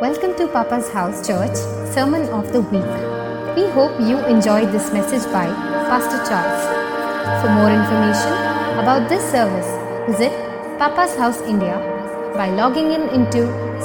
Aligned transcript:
Welcome 0.00 0.34
to 0.36 0.48
Papa's 0.48 0.88
House 0.88 1.26
Church 1.26 1.54
Sermon 1.92 2.22
of 2.30 2.54
the 2.54 2.62
Week. 2.62 2.92
We 3.54 3.68
hope 3.72 4.00
you 4.00 4.16
enjoyed 4.24 4.72
this 4.72 4.90
message 4.94 5.30
by 5.30 5.44
Pastor 5.90 6.16
Charles. 6.24 6.62
For 7.42 7.50
more 7.52 7.68
information 7.68 8.32
about 8.80 9.10
this 9.10 9.22
service, 9.30 9.68
visit 10.08 10.32
Papa's 10.78 11.14
House 11.16 11.42
India 11.42 11.76
by 12.34 12.48
logging 12.48 12.92
in 12.92 13.10
into 13.10 13.40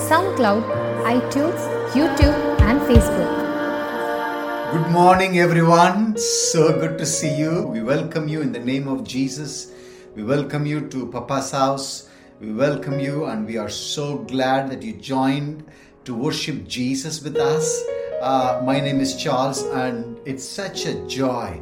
SoundCloud, 0.07 0.63
iTunes, 1.03 1.59
YouTube, 1.91 2.61
and 2.61 2.79
Facebook. 2.87 4.71
Good 4.71 4.89
morning, 4.91 5.39
everyone. 5.39 6.15
So 6.17 6.79
good 6.79 6.97
to 6.97 7.05
see 7.05 7.35
you. 7.35 7.67
We 7.67 7.83
welcome 7.83 8.29
you 8.29 8.39
in 8.39 8.53
the 8.53 8.59
name 8.59 8.87
of 8.87 9.03
Jesus. 9.03 9.73
We 10.15 10.23
welcome 10.23 10.65
you 10.65 10.87
to 10.87 11.07
Papa's 11.07 11.51
house. 11.51 12.07
We 12.39 12.53
welcome 12.53 13.01
you, 13.01 13.25
and 13.25 13.45
we 13.45 13.57
are 13.57 13.69
so 13.69 14.19
glad 14.19 14.69
that 14.69 14.81
you 14.81 14.93
joined 14.93 15.65
to 16.05 16.13
worship 16.13 16.67
Jesus 16.67 17.21
with 17.23 17.35
us. 17.35 17.83
Uh, 18.21 18.61
my 18.63 18.79
name 18.79 18.99
is 18.99 19.17
Charles, 19.17 19.63
and 19.63 20.19
it's 20.23 20.43
such 20.43 20.85
a 20.85 20.93
joy 21.07 21.59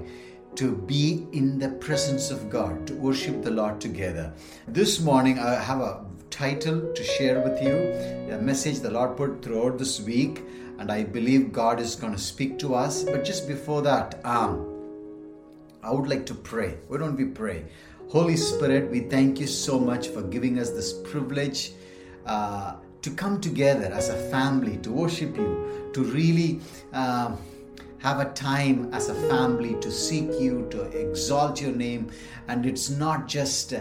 to 0.55 0.75
be 0.75 1.25
in 1.31 1.57
the 1.57 1.69
presence 1.69 2.29
of 2.29 2.49
God, 2.49 2.85
to 2.88 2.93
worship 2.93 3.41
the 3.41 3.52
Lord 3.52 3.79
together. 3.79 4.33
This 4.67 4.99
morning, 4.99 5.39
I 5.39 5.55
have 5.55 5.79
a 5.79 6.05
title 6.29 6.93
to 6.93 7.03
share 7.03 7.39
with 7.39 7.61
you, 7.63 8.33
a 8.33 8.38
message 8.41 8.81
the 8.81 8.91
Lord 8.91 9.16
put 9.16 9.41
throughout 9.41 9.77
this 9.77 10.02
week, 10.02 10.44
and 10.77 10.91
I 10.91 11.03
believe 11.03 11.53
God 11.53 11.80
is 11.80 11.95
going 11.95 12.13
to 12.13 12.19
speak 12.19 12.59
to 12.59 12.75
us. 12.75 13.03
But 13.03 13.23
just 13.23 13.47
before 13.47 13.81
that, 13.83 14.19
um, 14.25 14.69
I 15.81 15.91
would 15.91 16.09
like 16.09 16.25
to 16.27 16.35
pray. 16.35 16.77
Why 16.89 16.97
don't 16.97 17.16
we 17.16 17.25
pray? 17.25 17.66
Holy 18.09 18.35
Spirit, 18.35 18.91
we 18.91 19.02
thank 19.02 19.39
you 19.39 19.47
so 19.47 19.80
much 19.80 20.09
for 20.09 20.21
giving 20.21 20.59
us 20.59 20.69
this 20.69 20.94
privilege 20.94 21.71
uh, 22.25 22.75
to 23.03 23.12
come 23.12 23.39
together 23.39 23.85
as 23.94 24.09
a 24.09 24.16
family, 24.31 24.77
to 24.77 24.91
worship 24.91 25.38
you, 25.38 25.89
to 25.94 26.03
really. 26.03 26.59
Uh, 26.91 27.36
have 28.03 28.19
a 28.19 28.33
time 28.33 28.94
as 28.94 29.08
a 29.08 29.16
family 29.30 29.75
to 29.80 29.89
seek 29.89 30.30
you, 30.38 30.67
to 30.69 30.81
exalt 30.91 31.61
your 31.61 31.72
name. 31.72 32.11
And 32.50 32.66
it's 32.66 32.89
not 32.89 33.30
just 33.30 33.72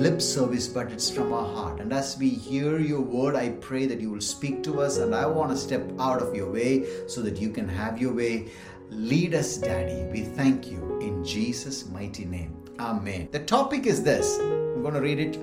lip 0.00 0.22
service, 0.22 0.66
but 0.66 0.90
it's 0.90 1.10
from 1.10 1.34
our 1.34 1.44
heart. 1.54 1.78
And 1.78 1.92
as 1.92 2.16
we 2.16 2.30
hear 2.30 2.78
your 2.78 3.02
word, 3.02 3.36
I 3.36 3.50
pray 3.50 3.84
that 3.84 4.00
you 4.00 4.10
will 4.10 4.22
speak 4.22 4.62
to 4.62 4.80
us. 4.80 4.96
And 4.96 5.14
I 5.14 5.26
want 5.26 5.50
to 5.50 5.56
step 5.56 5.82
out 6.00 6.22
of 6.22 6.34
your 6.34 6.50
way 6.50 6.86
so 7.06 7.20
that 7.20 7.36
you 7.36 7.50
can 7.50 7.68
have 7.68 8.00
your 8.00 8.14
way. 8.14 8.48
Lead 8.88 9.34
us, 9.34 9.58
Daddy. 9.58 10.08
We 10.10 10.22
thank 10.22 10.70
you 10.70 10.98
in 11.00 11.22
Jesus' 11.22 11.86
mighty 11.90 12.24
name. 12.24 12.56
Amen. 12.80 13.28
The 13.32 13.40
topic 13.40 13.84
is 13.84 14.02
this 14.02 14.38
I'm 14.38 14.80
going 14.80 14.94
to 14.94 15.02
read 15.02 15.18
it 15.18 15.38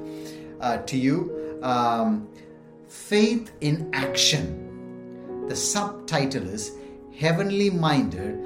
uh, 0.61 0.77
to 0.77 0.97
you 0.97 1.59
um, 1.61 2.27
Faith 2.87 3.51
in 3.61 3.89
Action. 3.93 5.47
The 5.47 5.55
subtitle 5.55 6.47
is 6.47 6.73
heavenly 7.17 7.71
minded 7.71 8.45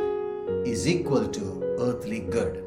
is 0.65 0.87
equal 0.87 1.27
to 1.27 1.75
earthly 1.77 2.21
good. 2.21 2.63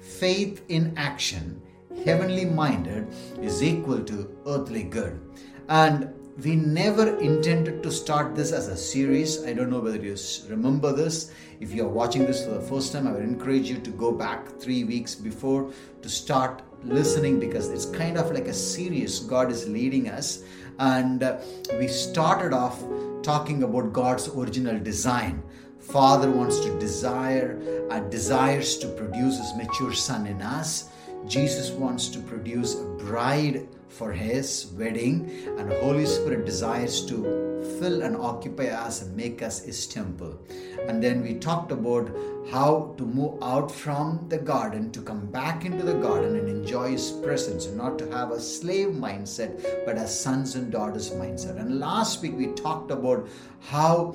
Faith 0.00 0.62
in 0.68 0.94
action, 0.96 1.60
heavenly 2.04 2.46
minded, 2.46 3.06
is 3.42 3.62
equal 3.62 4.02
to 4.04 4.34
earthly 4.46 4.82
good. 4.82 5.20
And 5.68 6.08
we 6.42 6.56
never 6.56 7.18
intended 7.18 7.82
to 7.82 7.90
start 7.92 8.34
this 8.34 8.52
as 8.52 8.68
a 8.68 8.76
series. 8.76 9.44
I 9.44 9.52
don't 9.52 9.70
know 9.70 9.80
whether 9.80 9.98
you 9.98 10.16
remember 10.48 10.92
this. 10.92 11.32
If 11.60 11.72
you 11.72 11.84
are 11.84 11.88
watching 11.88 12.26
this 12.26 12.44
for 12.44 12.52
the 12.52 12.60
first 12.60 12.92
time, 12.92 13.06
I 13.06 13.12
would 13.12 13.22
encourage 13.22 13.68
you 13.68 13.78
to 13.78 13.90
go 13.90 14.10
back 14.10 14.58
three 14.58 14.84
weeks 14.84 15.14
before 15.14 15.70
to 16.02 16.08
start 16.08 16.62
listening 16.84 17.40
because 17.40 17.70
it's 17.70 17.86
kind 17.86 18.18
of 18.18 18.30
like 18.30 18.48
a 18.48 18.54
series 18.54 19.20
God 19.20 19.50
is 19.50 19.68
leading 19.68 20.08
us. 20.08 20.44
And 20.78 21.22
uh, 21.22 21.38
we 21.78 21.88
started 21.88 22.52
off 22.52 22.82
talking 23.22 23.62
about 23.62 23.92
God's 23.92 24.28
original 24.28 24.78
design. 24.78 25.42
Father 25.80 26.30
wants 26.30 26.60
to 26.60 26.78
desire 26.78 27.58
and 27.90 28.10
desires 28.10 28.78
to 28.78 28.88
produce 28.88 29.38
his 29.38 29.54
mature 29.54 29.92
son 29.92 30.26
in 30.26 30.40
us. 30.42 30.88
Jesus 31.26 31.70
wants 31.70 32.08
to 32.08 32.20
produce 32.20 32.74
a 32.74 32.84
bride 32.84 33.68
for 33.96 34.12
his 34.12 34.72
wedding, 34.76 35.30
and 35.58 35.72
Holy 35.74 36.06
Spirit 36.06 36.44
desires 36.44 37.04
to 37.06 37.44
fill 37.78 38.02
and 38.02 38.16
occupy 38.16 38.66
us 38.66 39.02
and 39.02 39.16
make 39.16 39.42
us 39.42 39.64
his 39.64 39.86
temple. 39.86 40.38
And 40.86 41.02
then 41.02 41.22
we 41.22 41.34
talked 41.34 41.72
about 41.72 42.10
how 42.50 42.94
to 42.98 43.04
move 43.04 43.42
out 43.42 43.70
from 43.70 44.26
the 44.28 44.36
garden 44.36 44.90
to 44.92 45.00
come 45.00 45.26
back 45.26 45.64
into 45.64 45.82
the 45.82 45.94
garden 45.94 46.36
and 46.36 46.48
enjoy 46.48 46.90
his 46.90 47.10
presence, 47.10 47.66
and 47.66 47.78
not 47.78 47.98
to 47.98 48.10
have 48.10 48.32
a 48.32 48.40
slave 48.40 48.88
mindset, 48.88 49.86
but 49.86 49.96
a 49.96 50.06
sons 50.06 50.54
and 50.54 50.70
daughters 50.70 51.10
mindset. 51.10 51.58
And 51.58 51.78
last 51.80 52.20
week 52.20 52.36
we 52.36 52.48
talked 52.48 52.90
about 52.90 53.28
how 53.60 54.14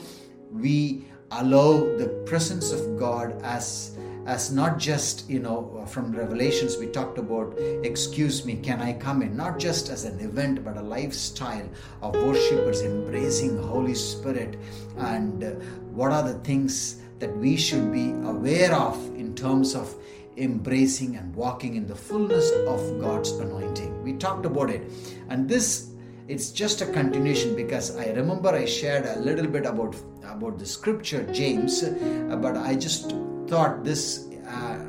we 0.52 1.06
allow 1.32 1.80
the 1.98 2.24
presence 2.26 2.72
of 2.72 3.00
God 3.00 3.40
as 3.44 3.98
as 4.30 4.52
not 4.52 4.78
just 4.78 5.28
you 5.28 5.40
know 5.40 5.84
from 5.88 6.12
revelations 6.12 6.78
we 6.78 6.86
talked 6.86 7.18
about 7.18 7.58
excuse 7.92 8.46
me 8.46 8.56
can 8.56 8.80
i 8.80 8.94
come 8.94 9.24
in? 9.24 9.36
Not 9.36 9.58
just 9.58 9.90
as 9.90 10.06
an 10.06 10.20
event 10.20 10.64
but 10.64 10.78
a 10.78 10.82
lifestyle 10.82 11.68
of 12.04 12.14
worshipers 12.14 12.82
embracing 12.82 13.58
holy 13.58 13.96
spirit 13.96 14.60
and 14.98 15.44
uh, 15.44 15.52
what 16.00 16.12
are 16.12 16.22
the 16.22 16.38
things 16.50 17.02
that 17.18 17.36
we 17.38 17.58
should 17.58 17.92
be 17.92 18.12
aware 18.34 18.72
of 18.74 18.96
in 19.16 19.34
terms 19.34 19.74
of 19.74 19.96
embracing 20.38 21.16
and 21.16 21.36
walking 21.36 21.76
in 21.76 21.88
the 21.88 21.96
fullness 21.96 22.52
of 22.68 23.02
god's 23.02 23.32
anointing. 23.32 24.04
We 24.04 24.14
talked 24.14 24.46
about 24.46 24.70
it. 24.70 24.84
And 25.30 25.50
this 25.50 25.90
it's 26.28 26.52
just 26.52 26.82
a 26.82 26.86
continuation 26.86 27.56
because 27.56 27.98
i 27.98 28.06
remember 28.20 28.50
i 28.50 28.64
shared 28.66 29.08
a 29.08 29.20
little 29.20 29.48
bit 29.48 29.66
about 29.66 29.96
about 30.36 30.60
the 30.60 30.66
scripture 30.66 31.24
james 31.34 31.82
uh, 31.84 32.38
but 32.40 32.56
i 32.56 32.76
just 32.76 33.16
thought 33.50 33.84
this 33.84 34.28
uh, 34.48 34.80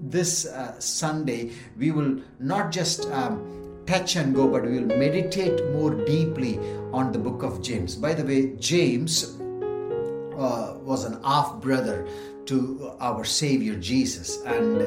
this 0.00 0.46
uh, 0.46 0.78
Sunday 0.78 1.52
we 1.78 1.90
will 1.90 2.20
not 2.38 2.72
just 2.72 3.06
um, 3.10 3.82
touch 3.86 4.16
and 4.16 4.34
go, 4.34 4.48
but 4.48 4.64
we 4.64 4.80
will 4.80 4.98
meditate 4.98 5.64
more 5.72 5.94
deeply 6.04 6.58
on 6.92 7.12
the 7.12 7.18
book 7.18 7.42
of 7.42 7.62
James. 7.62 7.94
By 7.94 8.14
the 8.14 8.24
way, 8.24 8.56
James 8.56 9.38
uh, 10.36 10.74
was 10.82 11.04
an 11.04 11.22
half 11.22 11.60
brother 11.60 12.06
to 12.46 12.92
our 13.00 13.24
Savior 13.24 13.76
Jesus, 13.76 14.42
and 14.44 14.82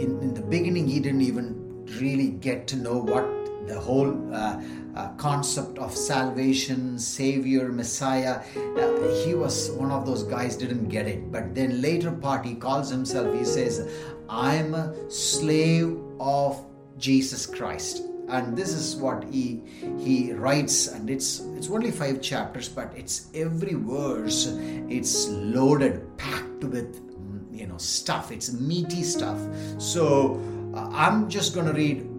in, 0.00 0.18
in, 0.20 0.34
the 0.34 0.42
beginning, 0.42 0.86
he 0.88 1.00
didn't 1.00 1.22
even 1.22 1.86
really 1.98 2.28
get 2.28 2.66
to 2.68 2.76
know 2.76 2.98
what 2.98 3.39
the 3.70 3.78
whole 3.78 4.12
uh, 4.34 4.60
uh, 4.96 5.08
concept 5.16 5.78
of 5.78 5.94
salvation, 5.96 6.98
Savior, 6.98 7.70
Messiah. 7.70 8.40
Uh, 8.56 9.24
he 9.24 9.34
was 9.34 9.70
one 9.72 9.92
of 9.92 10.04
those 10.04 10.24
guys 10.24 10.56
didn't 10.56 10.88
get 10.88 11.06
it. 11.06 11.30
But 11.30 11.54
then 11.54 11.80
later 11.80 12.10
part, 12.10 12.44
he 12.44 12.54
calls 12.54 12.90
himself. 12.90 13.32
He 13.34 13.44
says, 13.44 13.88
"I'm 14.28 14.74
a 14.74 14.86
slave 15.10 15.96
of 16.18 16.64
Jesus 16.98 17.46
Christ." 17.46 18.02
And 18.28 18.56
this 18.56 18.72
is 18.80 18.96
what 18.96 19.24
he 19.24 19.62
he 19.98 20.32
writes, 20.32 20.88
and 20.88 21.10
it's 21.10 21.40
it's 21.56 21.70
only 21.70 21.90
five 21.90 22.20
chapters, 22.20 22.68
but 22.68 22.92
it's 22.96 23.28
every 23.34 23.74
verse. 23.74 24.46
It's 24.98 25.28
loaded, 25.28 26.02
packed 26.16 26.64
with 26.64 27.00
you 27.52 27.66
know 27.66 27.78
stuff. 27.78 28.30
It's 28.30 28.52
meaty 28.52 29.02
stuff. 29.02 29.40
So 29.78 30.38
uh, 30.74 30.88
I'm 30.92 31.28
just 31.28 31.54
going 31.54 31.66
to 31.66 31.72
read 31.72 32.09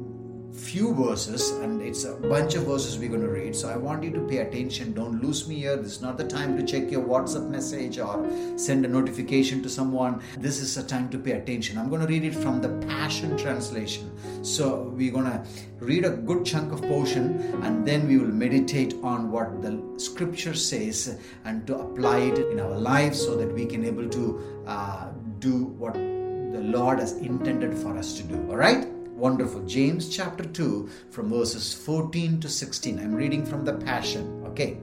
few 0.61 0.93
verses 0.93 1.49
and 1.63 1.81
it's 1.81 2.03
a 2.03 2.13
bunch 2.13 2.53
of 2.55 2.65
verses 2.65 2.97
we're 2.97 3.09
going 3.09 3.21
to 3.21 3.27
read. 3.27 3.55
So 3.55 3.69
i 3.69 3.75
want 3.75 4.03
you 4.03 4.11
to 4.11 4.21
pay 4.27 4.37
attention. 4.37 4.93
Don't 4.93 5.21
lose 5.21 5.47
me 5.47 5.55
here. 5.55 5.75
This 5.75 5.93
is 5.93 6.01
not 6.01 6.17
the 6.17 6.27
time 6.27 6.55
to 6.57 6.63
check 6.63 6.91
your 6.91 7.01
whatsapp 7.01 7.49
message 7.49 7.97
or 7.97 8.29
send 8.57 8.85
a 8.85 8.87
notification 8.87 9.63
to 9.63 9.69
someone. 9.69 10.21
This 10.37 10.59
is 10.59 10.77
a 10.77 10.83
time 10.83 11.09
to 11.09 11.17
pay 11.17 11.31
attention. 11.31 11.77
I'm 11.77 11.89
going 11.89 12.01
to 12.01 12.07
read 12.07 12.23
it 12.23 12.35
from 12.35 12.61
the 12.61 12.69
passion 12.87 13.35
translation. 13.37 14.11
So 14.43 14.93
we're 14.95 15.11
going 15.11 15.25
to 15.25 15.43
read 15.79 16.05
a 16.05 16.11
good 16.11 16.45
chunk 16.45 16.71
of 16.71 16.81
portion 16.83 17.39
and 17.63 17.85
then 17.85 18.07
we 18.07 18.17
will 18.17 18.33
meditate 18.45 18.95
on 19.01 19.31
what 19.31 19.61
the 19.61 19.81
scripture 19.97 20.53
says 20.53 21.17
and 21.43 21.65
to 21.67 21.79
apply 21.79 22.19
it 22.19 22.37
in 22.51 22.59
our 22.59 22.77
lives 22.77 23.19
so 23.19 23.35
that 23.35 23.51
we 23.51 23.65
can 23.65 23.83
able 23.83 24.07
to 24.09 24.63
uh, 24.67 25.07
do 25.39 25.65
what 25.81 25.95
the 25.95 26.61
lord 26.77 26.99
has 26.99 27.13
intended 27.13 27.73
for 27.73 27.97
us 27.97 28.13
to 28.17 28.23
do. 28.23 28.35
All 28.49 28.57
right 28.57 28.90
Wonderful. 29.21 29.61
James 29.67 30.09
chapter 30.09 30.43
2 30.43 30.89
from 31.11 31.29
verses 31.29 31.75
14 31.75 32.39
to 32.39 32.49
16. 32.49 32.97
I'm 32.97 33.13
reading 33.13 33.45
from 33.45 33.63
the 33.63 33.73
Passion. 33.73 34.43
Okay. 34.47 34.79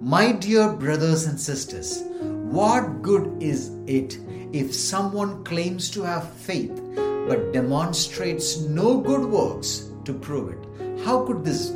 My 0.00 0.32
dear 0.32 0.72
brothers 0.72 1.26
and 1.26 1.38
sisters, 1.38 2.02
what 2.22 3.00
good 3.00 3.40
is 3.40 3.70
it 3.86 4.18
if 4.52 4.74
someone 4.74 5.44
claims 5.44 5.88
to 5.90 6.02
have 6.02 6.32
faith 6.32 6.82
but 6.96 7.52
demonstrates 7.52 8.58
no 8.58 8.98
good 8.98 9.24
works 9.24 9.88
to 10.04 10.12
prove 10.12 10.50
it? 10.50 11.04
How 11.04 11.24
could 11.24 11.44
this 11.44 11.70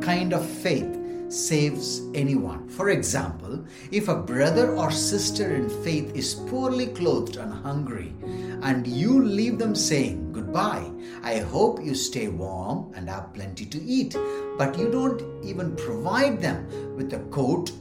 kind 0.00 0.32
of 0.32 0.48
faith 0.48 0.96
saves 1.28 2.02
anyone. 2.14 2.68
For 2.68 2.90
example, 2.90 3.64
if 3.90 4.08
a 4.08 4.16
brother 4.16 4.72
or 4.72 4.90
sister 4.90 5.54
in 5.54 5.68
faith 5.82 6.14
is 6.14 6.34
poorly 6.34 6.88
clothed 6.88 7.36
and 7.36 7.52
hungry, 7.52 8.14
and 8.62 8.86
you 8.86 9.24
leave 9.24 9.58
them 9.58 9.74
saying, 9.74 10.32
Goodbye, 10.32 10.90
I 11.22 11.38
hope 11.38 11.84
you 11.84 11.94
stay 11.94 12.28
warm 12.28 12.92
and 12.94 13.08
have 13.08 13.34
plenty 13.34 13.66
to 13.66 13.82
eat, 13.82 14.16
but 14.58 14.78
you 14.78 14.90
don't 14.90 15.22
even 15.44 15.76
provide 15.76 16.40
them 16.40 16.68
with 16.96 17.12
a 17.12 17.20
coat 17.30 17.72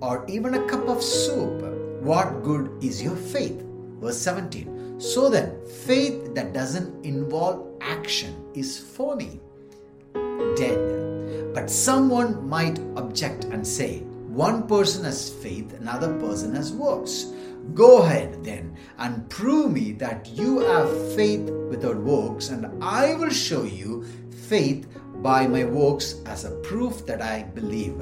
or 0.00 0.24
even 0.28 0.54
a 0.54 0.66
cup 0.66 0.88
of 0.88 1.02
soup, 1.02 1.62
what 2.02 2.42
good 2.42 2.70
is 2.82 3.02
your 3.02 3.16
faith? 3.16 3.64
Verse 4.00 4.18
17. 4.18 5.00
So 5.00 5.28
then, 5.28 5.58
faith 5.84 6.34
that 6.34 6.52
doesn't 6.52 7.04
involve 7.04 7.66
action 7.80 8.34
is 8.54 8.78
phony, 8.78 9.40
dead. 10.56 11.07
But 11.54 11.70
someone 11.70 12.48
might 12.48 12.78
object 12.96 13.44
and 13.44 13.66
say, 13.66 14.00
one 14.28 14.66
person 14.66 15.04
has 15.04 15.30
faith, 15.30 15.72
another 15.72 16.18
person 16.18 16.54
has 16.54 16.72
works. 16.72 17.32
Go 17.74 18.02
ahead 18.02 18.44
then 18.44 18.76
and 18.98 19.28
prove 19.28 19.72
me 19.72 19.92
that 19.92 20.28
you 20.28 20.60
have 20.60 21.14
faith 21.14 21.50
without 21.68 21.96
works, 21.96 22.50
and 22.50 22.82
I 22.82 23.14
will 23.14 23.30
show 23.30 23.64
you 23.64 24.04
faith 24.48 24.86
by 25.16 25.46
my 25.46 25.64
works 25.64 26.20
as 26.26 26.44
a 26.44 26.56
proof 26.60 27.04
that 27.06 27.20
I 27.20 27.42
believe. 27.42 28.00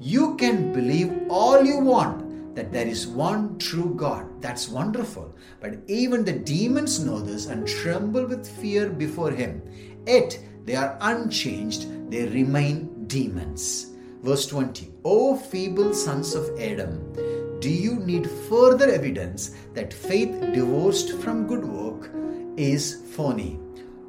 You 0.00 0.36
can 0.36 0.72
believe 0.72 1.12
all 1.28 1.64
you 1.64 1.78
want 1.78 2.54
that 2.54 2.72
there 2.72 2.86
is 2.86 3.06
one 3.06 3.58
true 3.58 3.94
God. 3.96 4.26
That's 4.42 4.68
wonderful. 4.68 5.34
But 5.60 5.78
even 5.86 6.24
the 6.24 6.32
demons 6.32 7.00
know 7.00 7.20
this 7.20 7.46
and 7.46 7.66
tremble 7.66 8.26
with 8.26 8.46
fear 8.46 8.90
before 8.90 9.30
Him. 9.30 9.62
Yet 10.06 10.38
they 10.64 10.74
are 10.76 10.98
unchanged, 11.00 11.86
they 12.12 12.26
remain 12.28 13.06
demons. 13.06 13.86
Verse 14.22 14.46
20 14.46 14.92
O 15.04 15.36
feeble 15.36 15.94
sons 15.94 16.34
of 16.34 16.60
Adam, 16.60 17.12
do 17.60 17.70
you 17.70 17.94
need 17.96 18.30
further 18.48 18.88
evidence 18.90 19.54
that 19.72 19.94
faith 19.94 20.38
divorced 20.52 21.14
from 21.20 21.46
good 21.46 21.64
work 21.64 22.10
is 22.56 23.02
phony? 23.16 23.58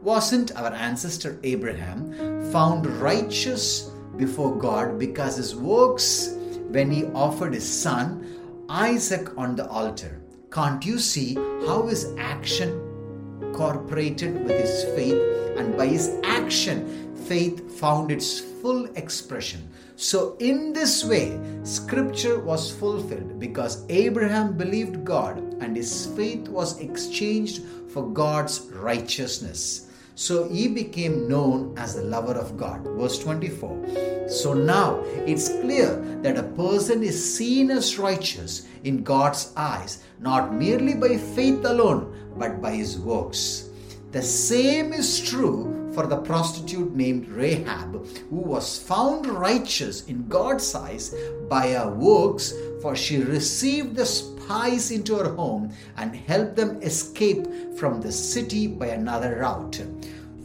Wasn't 0.02 0.56
our 0.58 0.74
ancestor 0.74 1.40
Abraham 1.44 2.52
found 2.52 2.86
righteous 3.02 3.90
before 4.18 4.54
God 4.54 5.00
because 5.00 5.38
his 5.38 5.56
works 5.56 6.36
when 6.68 6.92
he 6.92 7.06
offered 7.06 7.54
his 7.54 7.68
son 7.68 8.28
Isaac 8.70 9.38
on 9.38 9.56
the 9.56 9.68
altar. 9.68 10.22
Can't 10.52 10.86
you 10.86 11.00
see 11.00 11.36
how 11.66 11.88
his 11.88 12.14
action 12.18 12.72
cooperated 13.54 14.44
with 14.44 14.60
his 14.60 14.84
faith 14.96 15.22
and 15.58 15.78
by 15.78 15.88
his 15.88 16.12
action 16.24 17.03
faith 17.28 17.80
found 17.80 18.12
its 18.12 18.40
full 18.40 18.86
expression. 18.96 19.70
So, 19.96 20.36
in 20.40 20.74
this 20.74 21.06
way, 21.06 21.40
scripture 21.64 22.40
was 22.40 22.72
fulfilled 22.72 23.40
because 23.40 23.86
Abraham 23.90 24.58
believed 24.58 25.06
God 25.06 25.38
and 25.62 25.76
his 25.76 26.08
faith 26.08 26.48
was 26.48 26.80
exchanged 26.80 27.62
for 27.90 28.12
God's 28.12 28.60
righteousness. 28.72 29.92
So 30.16 30.48
he 30.48 30.68
became 30.68 31.28
known 31.28 31.74
as 31.78 31.96
the 31.96 32.04
lover 32.04 32.34
of 32.34 32.56
God. 32.58 32.82
Verse 32.84 33.18
24. 33.20 34.28
So 34.30 34.54
now 34.54 35.02
it's 35.26 35.50
clear 35.50 35.96
that 36.22 36.38
a 36.38 36.44
person 36.44 37.02
is 37.02 37.36
seen 37.36 37.72
as 37.72 37.98
righteous 37.98 38.68
in 38.84 39.04
God's 39.04 39.54
eyes, 39.56 40.04
not 40.20 40.54
merely 40.54 40.94
by 40.94 41.18
faith 41.18 41.66
alone, 41.66 42.14
but 42.38 42.62
by 42.62 42.74
his 42.74 43.00
works. 43.00 43.70
The 44.12 44.22
same 44.22 44.94
is 44.94 45.20
true 45.20 45.83
for 45.94 46.08
the 46.08 46.18
prostitute 46.18 46.96
named 46.96 47.28
Rahab, 47.30 48.06
who 48.30 48.38
was 48.38 48.80
found 48.80 49.28
righteous 49.28 50.06
in 50.06 50.28
God's 50.28 50.74
eyes 50.74 51.14
by 51.50 51.74
her 51.74 51.90
works, 51.90 52.54
for 52.82 52.96
she 52.96 53.18
received 53.18 53.96
the 53.96 54.06
spies 54.06 54.92
into 54.92 55.16
her 55.16 55.30
home 55.30 55.72
and 55.98 56.16
helped 56.16 56.56
them 56.56 56.82
escape 56.82 57.48
from 57.78 58.02
the 58.02 58.12
city 58.12 58.68
by 58.68 58.88
another 58.88 59.40
route. 59.42 59.82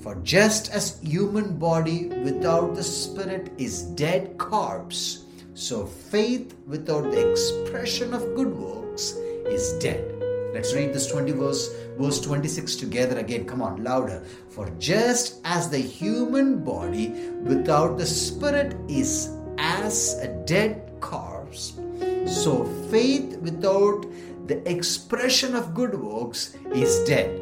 For 0.03 0.15
just 0.17 0.71
as 0.73 1.01
human 1.01 1.59
body 1.59 2.07
without 2.07 2.75
the 2.75 2.85
spirit 2.85 3.51
is 3.59 3.83
dead 3.83 4.39
corpse, 4.39 5.25
so 5.55 5.87
faith 5.87 6.55
without 6.67 7.11
the 7.11 7.31
expression 7.31 8.15
of 8.15 8.35
good 8.37 8.55
works 8.55 9.13
is 9.47 9.73
dead. 9.81 10.18
Let's 10.59 10.75
read 10.75 10.93
this 10.93 11.07
20 11.07 11.31
verse, 11.39 11.73
verse 11.97 12.21
26 12.21 12.75
together 12.75 13.21
again. 13.21 13.47
Come 13.47 13.63
on, 13.63 13.85
louder. 13.85 14.25
For 14.49 14.69
just 14.81 15.41
as 15.45 15.71
the 15.71 15.79
human 15.79 16.65
body 16.65 17.11
without 17.45 17.97
the 17.97 18.05
spirit 18.05 18.75
is 18.89 19.31
as 19.57 20.19
a 20.21 20.27
dead 20.47 20.91
corpse, 20.99 21.79
so 22.27 22.65
faith 22.91 23.39
without 23.39 24.05
the 24.49 24.69
expression 24.69 25.55
of 25.55 25.75
good 25.75 25.95
works 25.95 26.57
is 26.75 27.05
dead. 27.05 27.39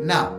Now, 0.00 0.36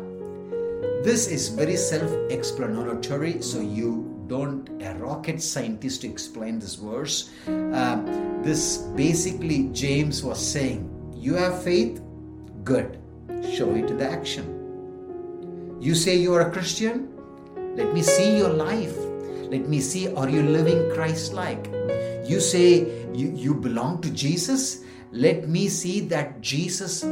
this 1.02 1.28
is 1.28 1.48
very 1.48 1.78
self 1.78 2.12
explanatory, 2.30 3.42
so 3.42 3.62
you 3.62 4.26
don't 4.28 4.68
a 4.84 4.94
rocket 4.96 5.42
scientist 5.42 6.02
to 6.02 6.10
explain 6.10 6.60
this 6.60 6.76
verse. 6.76 7.30
Um, 7.48 8.42
this 8.44 8.80
basically, 8.98 9.70
James 9.72 10.22
was 10.22 10.46
saying, 10.46 10.84
You 11.16 11.36
have 11.36 11.64
faith? 11.64 12.02
Good. 12.64 13.00
Show 13.54 13.74
it 13.76 13.90
in 13.90 13.98
the 13.98 14.10
action. 14.10 15.78
You 15.80 15.96
say 15.96 16.18
you 16.18 16.34
are 16.34 16.42
a 16.42 16.52
Christian? 16.52 17.10
Let 17.76 17.94
me 17.94 18.02
see 18.02 18.38
your 18.38 18.50
life. 18.50 18.98
Let 19.50 19.68
me 19.68 19.80
see, 19.80 20.14
are 20.14 20.30
you 20.30 20.44
living 20.44 20.92
Christ 20.94 21.34
like? 21.34 21.68
You 22.28 22.40
say 22.40 23.08
you, 23.14 23.30
you 23.30 23.54
belong 23.54 24.02
to 24.02 24.12
Jesus? 24.12 24.84
Let 25.12 25.48
me 25.48 25.70
see 25.70 26.02
that 26.02 26.42
Jesus 26.42 27.04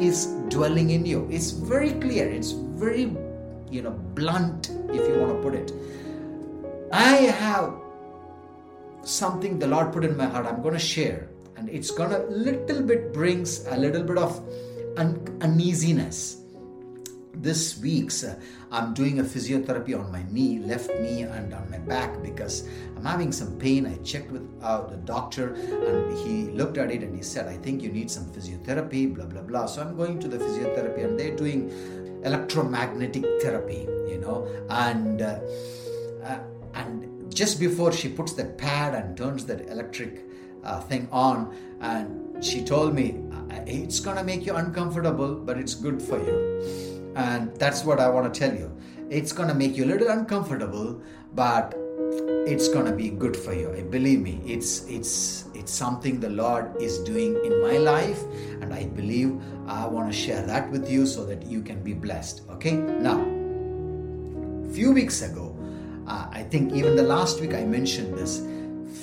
is 0.00 0.26
dwelling 0.48 0.90
in 0.90 1.04
you. 1.06 1.28
It's 1.30 1.50
very 1.50 1.92
clear. 1.92 2.28
It's 2.28 2.52
very, 2.52 3.14
you 3.70 3.82
know, 3.82 3.90
blunt, 3.90 4.70
if 4.88 5.06
you 5.06 5.20
want 5.20 5.36
to 5.36 5.42
put 5.42 5.54
it. 5.54 5.72
I 6.92 7.16
have 7.16 7.74
something 9.02 9.58
the 9.58 9.66
Lord 9.66 9.92
put 9.92 10.04
in 10.04 10.16
my 10.16 10.26
heart. 10.26 10.46
I'm 10.46 10.62
going 10.62 10.74
to 10.74 10.80
share, 10.80 11.28
and 11.56 11.68
it's 11.68 11.90
going 11.90 12.10
to 12.10 12.18
little 12.28 12.82
bit 12.82 13.12
brings 13.12 13.66
a 13.66 13.76
little 13.76 14.02
bit 14.02 14.18
of 14.18 14.42
un- 14.96 15.38
uneasiness. 15.40 16.36
This 17.34 17.78
week's 17.78 18.24
uh, 18.24 18.38
I'm 18.70 18.92
doing 18.92 19.18
a 19.18 19.24
physiotherapy 19.24 19.98
on 19.98 20.12
my 20.12 20.22
knee, 20.30 20.58
left 20.58 20.90
knee, 21.00 21.22
and 21.22 21.54
on 21.54 21.70
my 21.70 21.78
back 21.78 22.22
because 22.22 22.68
I'm 22.96 23.04
having 23.04 23.32
some 23.32 23.58
pain. 23.58 23.86
I 23.86 23.96
checked 24.04 24.30
with 24.30 24.46
uh, 24.62 24.86
the 24.86 24.96
doctor 24.98 25.54
and 25.54 26.18
he 26.18 26.50
looked 26.52 26.76
at 26.76 26.90
it 26.90 27.02
and 27.02 27.16
he 27.16 27.22
said, 27.22 27.48
I 27.48 27.56
think 27.56 27.82
you 27.82 27.90
need 27.90 28.10
some 28.10 28.26
physiotherapy, 28.26 29.14
blah, 29.14 29.24
blah, 29.24 29.42
blah. 29.42 29.66
So 29.66 29.82
I'm 29.82 29.96
going 29.96 30.20
to 30.20 30.28
the 30.28 30.38
physiotherapy 30.38 31.04
and 31.04 31.18
they're 31.18 31.36
doing 31.36 31.70
electromagnetic 32.24 33.24
therapy, 33.40 33.86
you 34.08 34.18
know, 34.20 34.46
and 34.68 35.22
uh, 35.22 35.40
uh, 36.24 36.38
and 36.74 37.32
just 37.34 37.58
before 37.58 37.92
she 37.92 38.08
puts 38.08 38.34
that 38.34 38.58
pad 38.58 38.94
and 38.94 39.16
turns 39.16 39.46
that 39.46 39.68
electric 39.68 40.24
uh, 40.62 40.80
thing 40.80 41.08
on, 41.10 41.56
and 41.80 42.44
she 42.44 42.62
told 42.62 42.94
me 42.94 43.16
it's 43.66 44.00
gonna 44.00 44.24
make 44.24 44.46
you 44.46 44.54
uncomfortable, 44.54 45.34
but 45.34 45.58
it's 45.58 45.74
good 45.74 46.00
for 46.02 46.18
you 46.18 46.90
and 47.14 47.54
that's 47.56 47.84
what 47.84 48.00
I 48.00 48.08
want 48.08 48.32
to 48.32 48.38
tell 48.38 48.54
you. 48.56 48.70
It's 49.08 49.32
going 49.32 49.48
to 49.48 49.54
make 49.54 49.76
you 49.76 49.84
a 49.84 49.90
little 49.90 50.08
uncomfortable, 50.08 51.00
but 51.34 51.74
it's 52.46 52.68
going 52.68 52.86
to 52.86 52.92
be 52.92 53.10
good 53.10 53.36
for 53.36 53.52
you. 53.52 53.68
Believe 53.90 54.20
me, 54.20 54.40
it's 54.46 54.86
it's 54.86 55.46
it's 55.54 55.72
something 55.72 56.20
the 56.20 56.30
Lord 56.30 56.80
is 56.80 56.98
doing 56.98 57.36
in 57.44 57.60
my 57.62 57.76
life, 57.76 58.22
and 58.60 58.72
I 58.72 58.84
believe 58.84 59.40
I 59.66 59.86
want 59.86 60.12
to 60.12 60.16
share 60.16 60.46
that 60.46 60.70
with 60.70 60.90
you 60.90 61.06
so 61.06 61.24
that 61.26 61.44
you 61.44 61.62
can 61.62 61.82
be 61.82 61.92
blessed. 61.92 62.42
Okay, 62.50 62.72
now, 62.72 63.18
few 64.72 64.92
weeks 64.92 65.22
ago, 65.22 65.56
uh, 66.06 66.28
I 66.30 66.44
think 66.44 66.72
even 66.72 66.96
the 66.96 67.02
last 67.02 67.40
week 67.40 67.54
I 67.54 67.64
mentioned 67.64 68.16
this. 68.16 68.46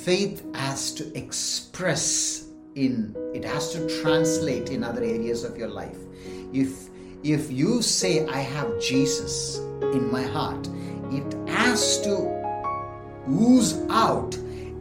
Faith 0.04 0.44
has 0.56 0.94
to 0.94 1.18
express 1.18 2.47
in 2.78 3.16
it 3.34 3.44
has 3.44 3.74
to 3.74 4.02
translate 4.02 4.70
in 4.70 4.84
other 4.84 5.04
areas 5.04 5.44
of 5.44 5.58
your 5.58 5.70
life. 5.70 5.98
If 6.54 6.90
if 7.24 7.52
you 7.52 7.82
say, 7.82 8.26
I 8.28 8.40
have 8.40 8.80
Jesus 8.80 9.58
in 9.82 10.10
my 10.12 10.22
heart, 10.22 10.68
it 11.12 11.50
has 11.50 12.00
to 12.02 12.16
ooze 13.30 13.74
out, 13.90 14.38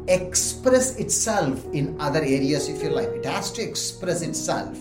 express 0.06 0.96
itself 0.96 1.64
in 1.72 1.98
other 1.98 2.20
areas 2.20 2.68
of 2.68 2.80
your 2.82 2.92
life. 2.92 3.08
It 3.08 3.24
has 3.24 3.50
to 3.52 3.62
express 3.62 4.22
itself 4.22 4.78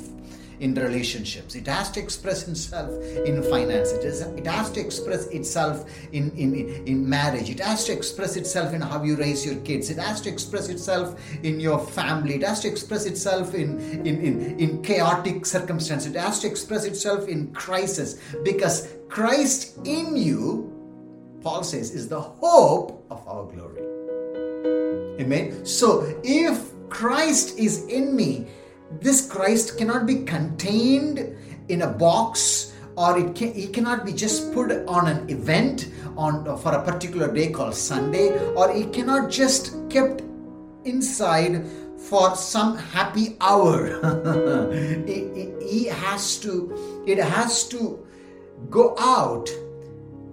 in 0.60 0.74
relationships. 0.76 1.56
It 1.56 1.68
has 1.68 1.92
to 1.92 2.00
express 2.00 2.48
itself 2.48 2.92
in 3.26 3.42
finance. 3.44 3.92
It, 3.92 4.06
is, 4.06 4.22
it 4.22 4.48
has 4.48 4.72
to 4.72 4.80
express 4.80 5.28
itself 5.28 5.90
in, 6.12 6.32
in, 6.32 6.54
in 6.86 7.08
marriage. 7.08 7.50
It 7.50 7.60
has 7.60 7.86
to 7.86 7.94
express 7.94 8.36
itself 8.36 8.74
in 8.74 8.82
how 8.82 9.04
you 9.04 9.16
raise 9.16 9.46
your 9.46 9.56
kids. 9.62 9.90
It 9.90 9.98
has 9.98 10.22
to 10.22 10.30
express 10.30 10.70
itself 10.70 11.20
in 11.44 11.60
your 11.60 11.80
family. 11.80 12.36
It 12.36 12.44
has 12.44 12.62
to 12.62 12.68
express 12.68 13.06
itself 13.06 13.54
in, 13.54 13.80
in, 14.06 14.22
in, 14.22 14.60
in 14.60 14.82
chaotic 14.82 15.46
circumstances. 15.46 16.14
It 16.16 16.20
has 16.20 16.40
to 16.40 16.48
express 16.48 16.86
itself 16.86 17.28
in 17.28 17.54
crisis 17.54 18.20
because 18.44 18.88
Christ 19.10 19.78
in 19.86 20.16
you 20.16 20.76
Paul 21.46 21.64
says, 21.64 21.92
is 21.92 22.08
the 22.08 22.20
hope 22.20 23.06
of 23.12 23.26
our 23.28 23.46
glory. 23.46 23.84
Amen. 25.22 25.64
So 25.64 26.20
if 26.24 26.72
Christ 26.90 27.60
is 27.60 27.86
in 27.86 28.16
me, 28.16 28.48
this 29.02 29.30
Christ 29.30 29.78
cannot 29.78 30.06
be 30.06 30.24
contained 30.24 31.38
in 31.70 31.82
a 31.82 31.88
box 31.88 32.74
or 32.96 33.18
it 33.18 33.36
can, 33.36 33.54
it 33.56 33.74
cannot 33.74 34.06
be 34.06 34.14
just 34.14 34.54
put 34.54 34.72
on 34.88 35.08
an 35.08 35.30
event 35.30 35.90
on 36.16 36.58
for 36.60 36.74
a 36.74 36.82
particular 36.84 37.32
day 37.34 37.52
called 37.52 37.76
Sunday 37.76 38.38
or 38.54 38.72
it 38.72 38.94
cannot 38.94 39.30
just 39.30 39.76
kept 39.90 40.22
inside 40.86 41.66
for 41.98 42.36
some 42.36 42.78
happy 42.78 43.36
hour. 43.42 44.00
It 45.68 45.92
has 45.94 46.38
to 46.40 47.04
it 47.08 47.18
has 47.18 47.68
to 47.70 48.06
go 48.70 48.96
out. 49.00 49.50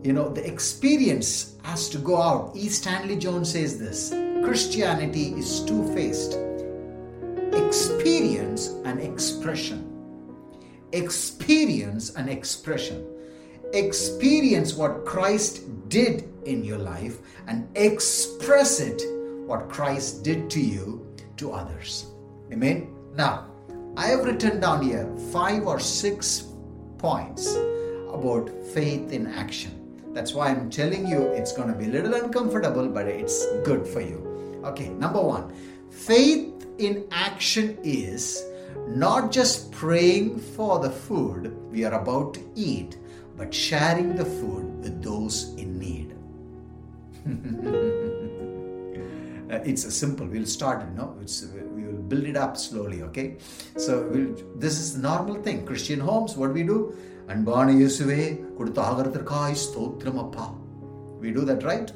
You 0.05 0.13
know 0.13 0.29
the 0.29 0.47
experience 0.47 1.57
has 1.63 1.89
to 1.91 1.99
go 1.99 2.21
out. 2.21 2.55
E. 2.55 2.69
Stanley 2.69 3.17
jones 3.17 3.53
says 3.53 3.79
this 3.79 4.11
christianity 4.45 5.33
is 5.35 5.61
two-faced 5.61 6.33
experience 7.55 8.69
and 8.85 9.01
expression. 9.01 9.89
Experience 10.93 12.15
and 12.17 12.29
expression. 12.29 13.07
Experience 13.73 14.75
what 14.75 15.05
christ 15.05 15.89
did 15.89 16.29
in 16.45 16.65
your 16.65 16.79
life 16.79 17.19
and 17.47 17.67
express 17.77 18.81
it 18.81 19.03
what 19.47 19.69
christ 19.69 20.23
did 20.23 20.51
to 20.51 20.61
you 20.61 21.07
to 21.37 21.53
others. 21.53 22.07
Amen? 22.53 22.89
Now 23.15 23.49
i 23.97 24.07
have 24.07 24.25
written 24.25 24.59
down 24.59 24.83
here 24.83 25.07
five 25.31 25.67
or 25.67 25.79
six 25.79 26.47
points 26.97 27.55
about 28.11 28.51
faith 28.73 29.13
in 29.13 29.27
action. 29.27 29.79
That's 30.15 30.33
why 30.35 30.49
I'm 30.49 30.71
telling 30.71 31.07
you 31.07 31.23
it's 31.29 31.53
going 31.53 31.69
to 31.69 31.75
be 31.75 31.87
a 31.87 31.89
little 31.89 32.15
uncomfortable, 32.15 32.89
but 32.89 33.07
it's 33.07 33.47
good 33.65 33.87
for 33.87 34.01
you. 34.01 34.61
Okay, 34.65 34.89
number 34.89 35.21
one 35.21 35.53
faith 35.91 36.52
in 36.82 37.06
action 37.12 37.78
is 37.84 38.44
not 38.88 39.32
just 39.32 39.72
praying 39.72 40.40
for 40.56 40.80
the 40.80 40.90
food 40.90 41.56
we 41.72 41.84
are 41.86 41.94
about 42.02 42.34
to 42.36 42.42
eat, 42.56 42.98
but 43.38 43.54
sharing 43.54 44.16
the 44.16 44.26
food 44.26 44.66
with 44.84 45.04
those 45.04 45.54
in 45.56 45.80
need. 45.80 46.10
Uh, 49.50 49.60
it's 49.64 49.86
a 49.86 49.92
simple. 49.92 50.26
We'll 50.28 50.46
start. 50.46 50.80
You 50.86 50.94
know, 50.98 51.16
it's 51.22 51.36
we 51.76 51.84
will 51.84 52.02
build 52.12 52.26
it 52.26 52.36
up 52.36 52.58
slowly. 52.58 53.02
Okay, 53.04 53.38
so 53.78 53.92
we'll, 54.12 54.36
this 54.64 54.78
is 54.82 54.96
the 54.96 55.02
normal 55.02 55.36
thing. 55.42 55.66
Christian 55.66 56.02
homes. 56.02 56.36
What 56.36 56.48
do 56.48 56.54
we 56.62 56.66
do? 56.74 56.80
அன்பான 57.34 57.72
இயேசுவே 57.80 58.20
கொடுத்த 58.58 58.80
ஆகிறதற்காய் 58.90 59.56
ஸ்தோத்திரம் 59.64 60.20
அப்பா 60.24 60.46
we 61.22 61.30
do 61.38 61.42
that 61.50 61.62
right 61.70 61.90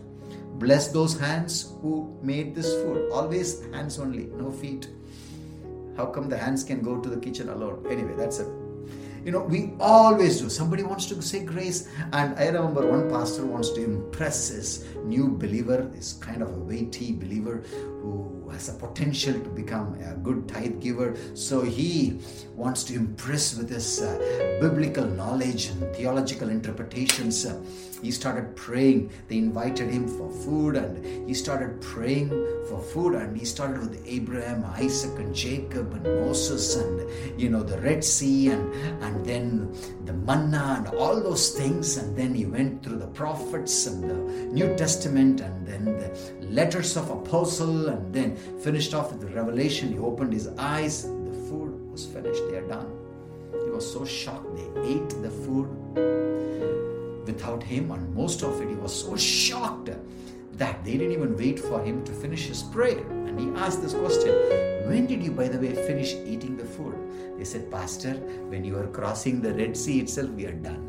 Bless 0.59 0.89
those 0.89 1.19
hands 1.19 1.73
who 1.81 2.17
made 2.23 2.55
this 2.55 2.73
food. 2.83 3.11
Always 3.13 3.65
hands 3.73 3.99
only 3.99 4.25
no 4.37 4.51
feet. 4.51 4.89
How 5.97 6.07
come 6.07 6.29
the 6.29 6.37
hands 6.37 6.63
can 6.65 6.83
go 6.83 7.01
to 7.01 7.09
the 7.09 7.17
kitchen 7.17 7.49
alone? 7.49 7.85
Anyway 7.91 8.15
that's 8.17 8.39
it. 8.39 8.49
You 9.25 9.33
know 9.33 9.41
we 9.41 9.73
always 9.81 10.41
do. 10.41 10.49
Somebody 10.49 10.83
wants 10.83 11.07
to 11.07 11.21
say 11.21 11.45
grace. 11.45 11.89
And 12.13 12.39
i 12.39 12.47
remember 12.47 12.87
one 12.87 13.11
pastor 13.11 13.45
wants 13.45 13.71
to 13.71 13.83
impress 13.83 14.49
his 14.49 14.87
new 15.05 15.29
believer 15.29 15.79
this 15.95 16.13
kind 16.13 16.43
of 16.43 16.49
a 16.49 16.61
weighty 16.61 17.13
believer 17.13 17.65
who 18.07 18.51
has 18.51 18.69
a 18.69 18.75
potential 18.75 19.35
to 19.35 19.51
become 19.51 19.95
a 20.01 20.15
good 20.15 20.49
tithe 20.49 20.81
giver. 20.81 21.17
So 21.35 21.63
he 21.63 22.21
wants 22.55 22.85
to 22.85 22.95
impress 22.95 23.57
with 23.57 23.69
his 23.69 24.01
uh, 24.01 24.59
biblical 24.61 25.05
knowledge 25.05 25.67
and 25.71 25.95
theological 25.95 26.49
interpretations. 26.49 27.45
Uh, 27.45 27.61
he 28.03 28.11
started 28.11 28.55
praying. 28.55 29.11
They 29.29 29.39
invited 29.39 29.91
him 29.91 30.07
for 30.07 30.31
food 30.31 30.77
and 30.77 31.29
he 31.29 31.35
started 31.35 31.81
praying 31.81 32.29
for 32.69 32.81
food 32.81 33.15
and 33.15 33.37
he 33.37 33.45
started 33.45 33.81
with 33.81 34.03
Abraham, 34.07 34.65
Isaac, 34.77 35.19
and 35.19 35.35
Jacob 35.35 35.93
and 35.95 36.05
Moses 36.05 36.77
and 36.77 37.41
you 37.41 37.49
know 37.49 37.63
the 37.63 37.79
Red 37.81 38.05
Sea 38.05 38.51
and 38.51 38.73
and 39.03 39.25
then 39.25 39.75
the 40.05 40.13
manna 40.13 40.77
and 40.79 40.95
all 40.97 41.21
those 41.21 41.51
things. 41.51 41.97
And 41.97 42.17
then 42.17 42.35
he 42.35 42.47
went 42.47 42.83
through 42.83 42.99
the 42.99 43.09
prophets 43.09 43.87
and 43.87 44.05
the 44.09 44.19
New 44.53 44.77
Testament 44.77 45.41
and 45.41 45.67
then 45.67 45.85
the 45.85 46.47
letters 46.47 46.97
of 46.97 47.11
apostle 47.11 47.89
and 47.97 48.15
then 48.15 48.37
finished 48.61 48.95
off 48.95 49.11
with 49.11 49.21
the 49.21 49.29
revelation. 49.29 49.93
He 49.93 49.99
opened 49.99 50.33
his 50.33 50.49
eyes. 50.59 51.03
The 51.03 51.37
food 51.49 51.91
was 51.91 52.05
finished. 52.07 52.43
They 52.49 52.57
are 52.57 52.69
done. 52.69 52.91
He 53.65 53.71
was 53.71 53.91
so 53.91 54.05
shocked. 54.05 54.55
They 54.57 54.69
ate 54.95 55.11
the 55.23 55.31
food 55.31 55.69
without 57.26 57.62
him, 57.62 57.91
and 57.91 58.15
most 58.15 58.43
of 58.43 58.61
it, 58.61 58.69
he 58.69 58.75
was 58.76 58.95
so 58.95 59.17
shocked 59.17 59.91
that 60.53 60.85
they 60.85 60.93
didn't 60.93 61.12
even 61.12 61.37
wait 61.37 61.59
for 61.59 61.83
him 61.83 62.05
to 62.05 62.12
finish 62.12 62.47
his 62.47 62.62
prayer. 62.62 62.99
And 62.99 63.38
he 63.38 63.49
asked 63.61 63.83
this 63.83 63.95
question 63.95 64.33
When 64.88 65.07
did 65.07 65.23
you, 65.23 65.33
by 65.33 65.49
the 65.49 65.59
way, 65.59 65.75
finish 65.75 66.15
eating 66.25 66.57
the 66.57 66.65
food? 66.65 66.97
They 67.38 67.45
said, 67.45 67.71
Pastor, 67.71 68.15
when 68.53 68.65
you 68.65 68.79
are 68.79 68.87
crossing 68.87 69.43
the 69.43 69.53
Red 69.53 69.76
Sea 69.76 70.00
itself, 70.00 70.31
we 70.31 70.47
are 70.47 70.53
done. 70.53 70.83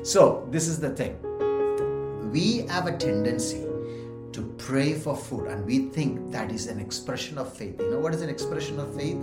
so, 0.02 0.46
this 0.50 0.68
is 0.68 0.80
the 0.80 0.90
thing. 0.90 1.16
We 2.32 2.66
have 2.68 2.86
a 2.86 2.96
tendency 2.96 3.64
to 4.32 4.42
pray 4.58 4.94
for 4.94 5.16
food. 5.16 5.48
And 5.48 5.64
we 5.66 5.88
think 5.88 6.30
that 6.32 6.50
is 6.52 6.66
an 6.66 6.78
expression 6.78 7.38
of 7.38 7.52
faith. 7.52 7.80
You 7.80 7.90
know 7.90 7.98
what 7.98 8.14
is 8.14 8.22
an 8.22 8.30
expression 8.30 8.78
of 8.78 8.94
faith? 8.94 9.18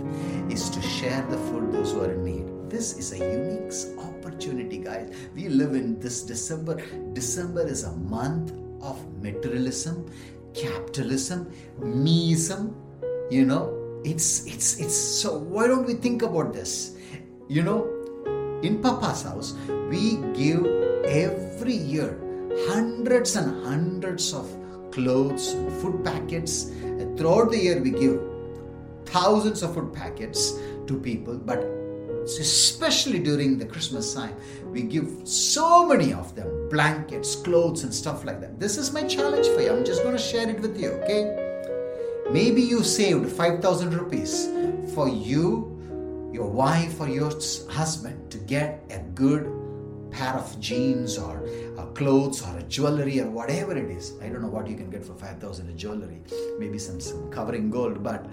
Is 0.50 0.68
to 0.70 0.82
share 0.82 1.26
the 1.30 1.38
food 1.38 1.72
those 1.72 1.92
who 1.92 2.02
are 2.02 2.12
in 2.12 2.24
need. 2.24 2.70
This 2.70 2.96
is 2.98 3.12
a 3.12 3.18
unique 3.18 3.72
opportunity 3.98 4.78
guys. 4.78 5.14
We 5.34 5.48
live 5.48 5.74
in 5.74 5.98
this 5.98 6.22
december. 6.22 6.82
December 7.14 7.66
is 7.66 7.84
a 7.84 7.92
month 7.92 8.52
of 8.82 8.98
materialism 9.22 10.06
capitalism 10.54 11.50
meism. 11.80 12.74
You 13.30 13.44
know 13.44 13.74
it's 14.04 14.46
it's 14.46 14.78
it's 14.80 14.96
so 14.96 15.38
why 15.38 15.66
don't 15.66 15.86
we 15.86 15.94
think 15.94 16.22
about 16.22 16.52
this? 16.52 16.96
You 17.48 17.62
know 17.62 17.86
in 18.62 18.82
papa's 18.82 19.22
house 19.22 19.54
we 19.90 20.16
give 20.34 20.66
every 21.04 21.74
year 21.74 22.18
hundreds 22.68 23.36
and 23.36 23.64
hundreds 23.64 24.32
of 24.34 24.48
clothes, 24.90 25.54
food 25.80 26.04
packets. 26.04 26.64
And 26.64 27.18
throughout 27.18 27.50
the 27.50 27.58
year, 27.58 27.80
we 27.80 27.90
give 27.90 28.20
thousands 29.06 29.62
of 29.62 29.74
food 29.74 29.92
packets 29.92 30.58
to 30.86 30.98
people, 31.00 31.36
but 31.36 31.58
especially 32.24 33.18
during 33.18 33.58
the 33.58 33.64
Christmas 33.64 34.12
time, 34.14 34.36
we 34.66 34.82
give 34.82 35.08
so 35.24 35.86
many 35.86 36.12
of 36.12 36.34
them 36.34 36.68
blankets, 36.68 37.36
clothes, 37.36 37.84
and 37.84 37.94
stuff 37.94 38.24
like 38.24 38.40
that. 38.40 38.60
This 38.60 38.76
is 38.76 38.92
my 38.92 39.02
challenge 39.04 39.48
for 39.48 39.62
you. 39.62 39.72
I'm 39.72 39.84
just 39.84 40.02
going 40.02 40.16
to 40.16 40.22
share 40.22 40.48
it 40.48 40.60
with 40.60 40.78
you, 40.78 40.90
okay? 40.90 41.44
Maybe 42.30 42.60
you 42.60 42.84
saved 42.84 43.32
5,000 43.32 43.94
rupees 43.94 44.46
for 44.94 45.08
you, 45.08 46.30
your 46.32 46.50
wife, 46.50 47.00
or 47.00 47.08
your 47.08 47.30
husband 47.70 48.30
to 48.30 48.38
get 48.38 48.84
a 48.90 48.98
good 49.14 49.46
pair 50.10 50.34
of 50.34 50.58
jeans 50.60 51.18
or 51.18 51.46
uh, 51.78 51.86
clothes 51.86 52.42
or 52.42 52.58
a 52.58 52.62
jewelry 52.62 53.20
or 53.20 53.30
whatever 53.30 53.76
it 53.76 53.90
is. 53.90 54.14
I 54.22 54.28
don't 54.28 54.42
know 54.42 54.48
what 54.48 54.66
you 54.66 54.76
can 54.76 54.90
get 54.90 55.04
for 55.04 55.14
5,000 55.14 55.68
in 55.68 55.76
jewelry, 55.76 56.20
maybe 56.58 56.78
some, 56.78 57.00
some 57.00 57.30
covering 57.30 57.70
gold, 57.70 58.02
but 58.02 58.26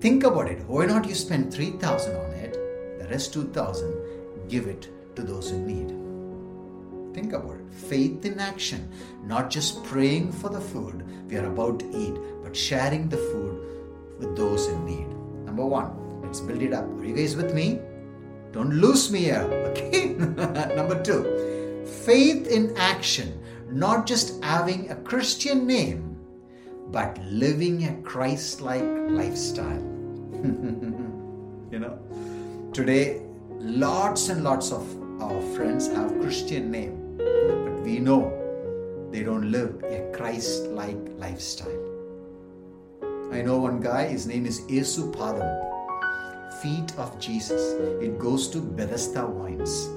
think 0.00 0.24
about 0.24 0.48
it. 0.48 0.64
Why 0.66 0.86
not 0.86 1.06
you 1.06 1.14
spend 1.14 1.52
3,000 1.52 2.16
on 2.16 2.30
it, 2.32 2.52
the 2.98 3.06
rest 3.08 3.32
2,000, 3.32 4.48
give 4.48 4.66
it 4.66 4.88
to 5.16 5.22
those 5.22 5.50
in 5.50 5.66
need. 5.66 5.88
Think 7.14 7.32
about 7.32 7.56
it. 7.56 7.74
Faith 7.74 8.24
in 8.24 8.38
action, 8.38 8.90
not 9.24 9.50
just 9.50 9.82
praying 9.84 10.32
for 10.32 10.50
the 10.50 10.60
food 10.60 11.02
we 11.28 11.36
are 11.36 11.46
about 11.46 11.80
to 11.80 11.86
eat, 11.96 12.14
but 12.42 12.54
sharing 12.54 13.08
the 13.08 13.16
food 13.16 13.60
with 14.18 14.36
those 14.36 14.66
in 14.68 14.84
need. 14.84 15.08
Number 15.46 15.64
one, 15.64 16.22
let's 16.22 16.40
build 16.40 16.62
it 16.62 16.72
up. 16.72 16.84
Are 16.84 17.04
you 17.04 17.16
guys 17.16 17.34
with 17.36 17.54
me? 17.54 17.80
Don't 18.56 18.70
lose 18.70 19.10
me 19.10 19.24
here, 19.24 19.42
okay? 19.68 20.14
Number 20.14 21.02
two, 21.02 21.84
faith 22.06 22.46
in 22.46 22.74
action, 22.78 23.38
not 23.70 24.06
just 24.06 24.42
having 24.42 24.90
a 24.90 24.94
Christian 24.94 25.66
name, 25.66 26.16
but 26.88 27.18
living 27.24 27.84
a 27.84 28.00
Christ 28.00 28.62
like 28.62 28.82
lifestyle. 29.10 29.82
you 31.70 31.78
know, 31.78 31.98
today, 32.72 33.20
lots 33.58 34.30
and 34.30 34.42
lots 34.42 34.72
of 34.72 34.88
our 35.20 35.38
friends 35.54 35.88
have 35.88 36.18
Christian 36.22 36.70
name, 36.70 37.18
but 37.18 37.82
we 37.82 37.98
know 37.98 38.32
they 39.12 39.22
don't 39.22 39.50
live 39.50 39.84
a 39.84 40.10
Christ 40.16 40.68
like 40.68 40.96
lifestyle. 41.18 41.84
I 43.30 43.42
know 43.42 43.58
one 43.58 43.80
guy, 43.80 44.06
his 44.06 44.26
name 44.26 44.46
is 44.46 44.62
Yesu 44.62 45.12
Padam, 45.12 45.75
feet 46.62 46.92
of 46.98 47.18
Jesus. 47.18 47.72
It 48.02 48.18
goes 48.18 48.48
to 48.48 48.60
Bethesda 48.60 49.26
Wines. 49.26 49.88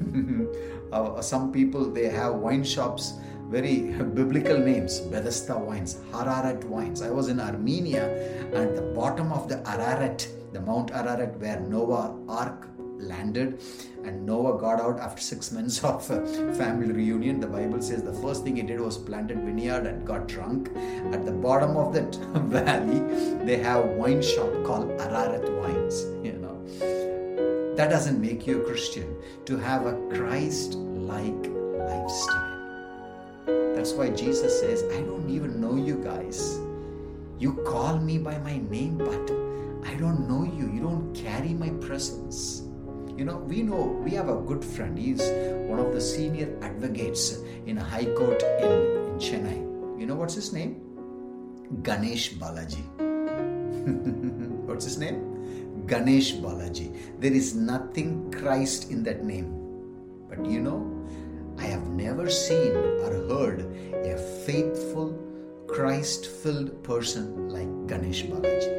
uh, 0.92 1.20
some 1.20 1.52
people 1.52 1.90
they 1.90 2.08
have 2.08 2.34
wine 2.34 2.64
shops 2.64 3.14
very 3.50 3.92
biblical 4.18 4.58
names 4.58 5.00
Bethesda 5.00 5.56
wines 5.56 5.98
Ararat 6.12 6.64
wines 6.64 7.02
I 7.02 7.10
was 7.10 7.28
in 7.28 7.38
Armenia 7.40 8.04
and 8.52 8.76
the 8.76 8.82
bottom 8.82 9.32
of 9.32 9.48
the 9.48 9.58
Ararat 9.68 10.26
the 10.52 10.60
Mount 10.60 10.90
Ararat 10.92 11.38
where 11.38 11.60
Noah 11.60 12.16
ark 12.28 12.68
landed 13.04 13.60
and 14.04 14.26
Noah 14.26 14.58
got 14.58 14.80
out 14.80 15.00
after 15.00 15.20
six 15.20 15.50
months 15.56 15.82
of 15.82 16.10
uh, 16.10 16.20
family 16.54 16.92
reunion. 16.92 17.40
The 17.40 17.46
Bible 17.46 17.80
says 17.82 18.02
the 18.02 18.12
first 18.12 18.44
thing 18.44 18.56
he 18.56 18.62
did 18.62 18.80
was 18.80 18.98
planted 18.98 19.38
vineyard 19.38 19.86
and 19.86 20.06
got 20.06 20.28
drunk. 20.28 20.68
At 21.12 21.24
the 21.24 21.32
bottom 21.32 21.76
of 21.76 21.92
that 21.94 22.14
valley, 22.34 23.00
they 23.44 23.56
have 23.58 23.84
a 23.84 23.88
wine 23.88 24.22
shop 24.22 24.52
called 24.64 24.90
Ararat 25.00 25.50
Wines. 25.52 26.04
You 26.22 26.34
know, 26.34 27.74
that 27.76 27.90
doesn't 27.90 28.20
make 28.20 28.46
you 28.46 28.62
a 28.62 28.64
Christian. 28.64 29.16
To 29.46 29.56
have 29.56 29.86
a 29.86 29.94
Christ-like 30.10 31.50
lifestyle. 31.88 32.50
That's 33.74 33.92
why 33.92 34.10
Jesus 34.10 34.60
says, 34.60 34.84
"I 34.92 35.00
don't 35.02 35.28
even 35.28 35.60
know 35.60 35.76
you 35.76 35.96
guys. 35.96 36.58
You 37.38 37.54
call 37.66 37.98
me 37.98 38.18
by 38.18 38.38
my 38.38 38.58
name, 38.70 38.96
but 38.98 39.32
I 39.86 39.94
don't 39.96 40.28
know 40.28 40.44
you. 40.44 40.70
You 40.72 40.80
don't 40.80 41.12
carry 41.14 41.52
my 41.52 41.70
presence." 41.86 42.62
You 43.16 43.24
know, 43.24 43.36
we 43.36 43.62
know 43.62 44.00
we 44.02 44.10
have 44.12 44.28
a 44.28 44.34
good 44.34 44.64
friend. 44.64 44.98
He's 44.98 45.22
one 45.70 45.78
of 45.78 45.92
the 45.92 46.00
senior 46.00 46.48
advocates 46.62 47.38
in 47.64 47.78
a 47.78 47.84
high 47.84 48.06
court 48.06 48.42
in, 48.58 48.72
in 48.72 49.18
Chennai. 49.18 50.00
You 50.00 50.06
know 50.06 50.16
what's 50.16 50.34
his 50.34 50.52
name? 50.52 50.80
Ganesh 51.82 52.34
Balaji. 52.34 52.82
what's 54.66 54.84
his 54.84 54.98
name? 54.98 55.86
Ganesh 55.86 56.34
Balaji. 56.34 57.20
There 57.20 57.32
is 57.32 57.54
nothing 57.54 58.32
Christ 58.32 58.90
in 58.90 59.04
that 59.04 59.22
name. 59.22 59.54
But 60.28 60.44
you 60.44 60.60
know, 60.60 60.82
I 61.56 61.66
have 61.66 61.86
never 61.90 62.28
seen 62.28 62.74
or 62.74 63.12
heard 63.28 63.60
a 63.92 64.18
faithful, 64.44 65.16
Christ 65.68 66.26
filled 66.26 66.82
person 66.82 67.48
like 67.48 67.86
Ganesh 67.86 68.24
Balaji. 68.24 68.72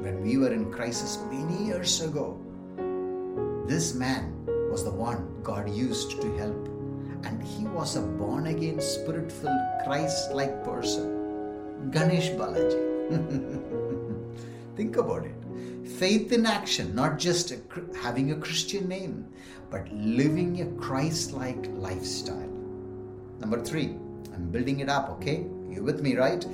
When 0.00 0.22
we 0.22 0.36
were 0.36 0.52
in 0.52 0.70
crisis 0.70 1.18
many 1.30 1.66
years 1.66 2.00
ago, 2.00 2.38
this 3.66 3.94
man 3.94 4.46
was 4.70 4.84
the 4.84 4.90
one 4.90 5.40
God 5.42 5.70
used 5.70 6.20
to 6.20 6.36
help, 6.36 6.68
and 7.24 7.42
he 7.42 7.64
was 7.66 7.96
a 7.96 8.02
born 8.02 8.48
again, 8.48 8.80
spirit 8.80 9.32
filled, 9.32 9.58
Christ 9.84 10.32
like 10.32 10.64
person. 10.64 11.90
Ganesh 11.90 12.30
Balaji. 12.30 12.82
Think 14.76 14.96
about 14.96 15.24
it. 15.24 15.34
Faith 15.98 16.32
in 16.32 16.44
action, 16.44 16.94
not 16.94 17.18
just 17.18 17.52
a, 17.52 17.58
having 18.02 18.32
a 18.32 18.36
Christian 18.36 18.86
name, 18.88 19.26
but 19.70 19.90
living 19.92 20.60
a 20.60 20.66
Christ 20.80 21.32
like 21.32 21.68
lifestyle. 21.74 22.52
Number 23.40 23.60
three, 23.62 23.96
I'm 24.34 24.50
building 24.50 24.80
it 24.80 24.88
up, 24.90 25.08
okay? 25.10 25.46
You 25.70 25.82
with 25.82 26.02
me, 26.02 26.16
right? 26.16 26.46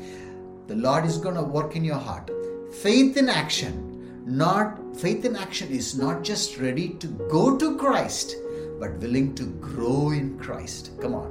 The 0.68 0.76
Lord 0.76 1.04
is 1.04 1.18
going 1.18 1.34
to 1.34 1.42
work 1.42 1.74
in 1.74 1.84
your 1.84 1.96
heart. 1.96 2.30
Faith 2.72 3.16
in 3.16 3.28
action 3.28 3.89
not 4.26 4.96
faith 4.96 5.24
in 5.24 5.36
action 5.36 5.68
is 5.68 5.96
not 5.96 6.22
just 6.22 6.58
ready 6.58 6.90
to 7.00 7.06
go 7.30 7.56
to 7.56 7.76
Christ, 7.76 8.36
but 8.78 8.92
willing 8.98 9.34
to 9.34 9.46
grow 9.60 10.10
in 10.10 10.38
Christ. 10.38 10.92
Come 11.00 11.14
on. 11.14 11.30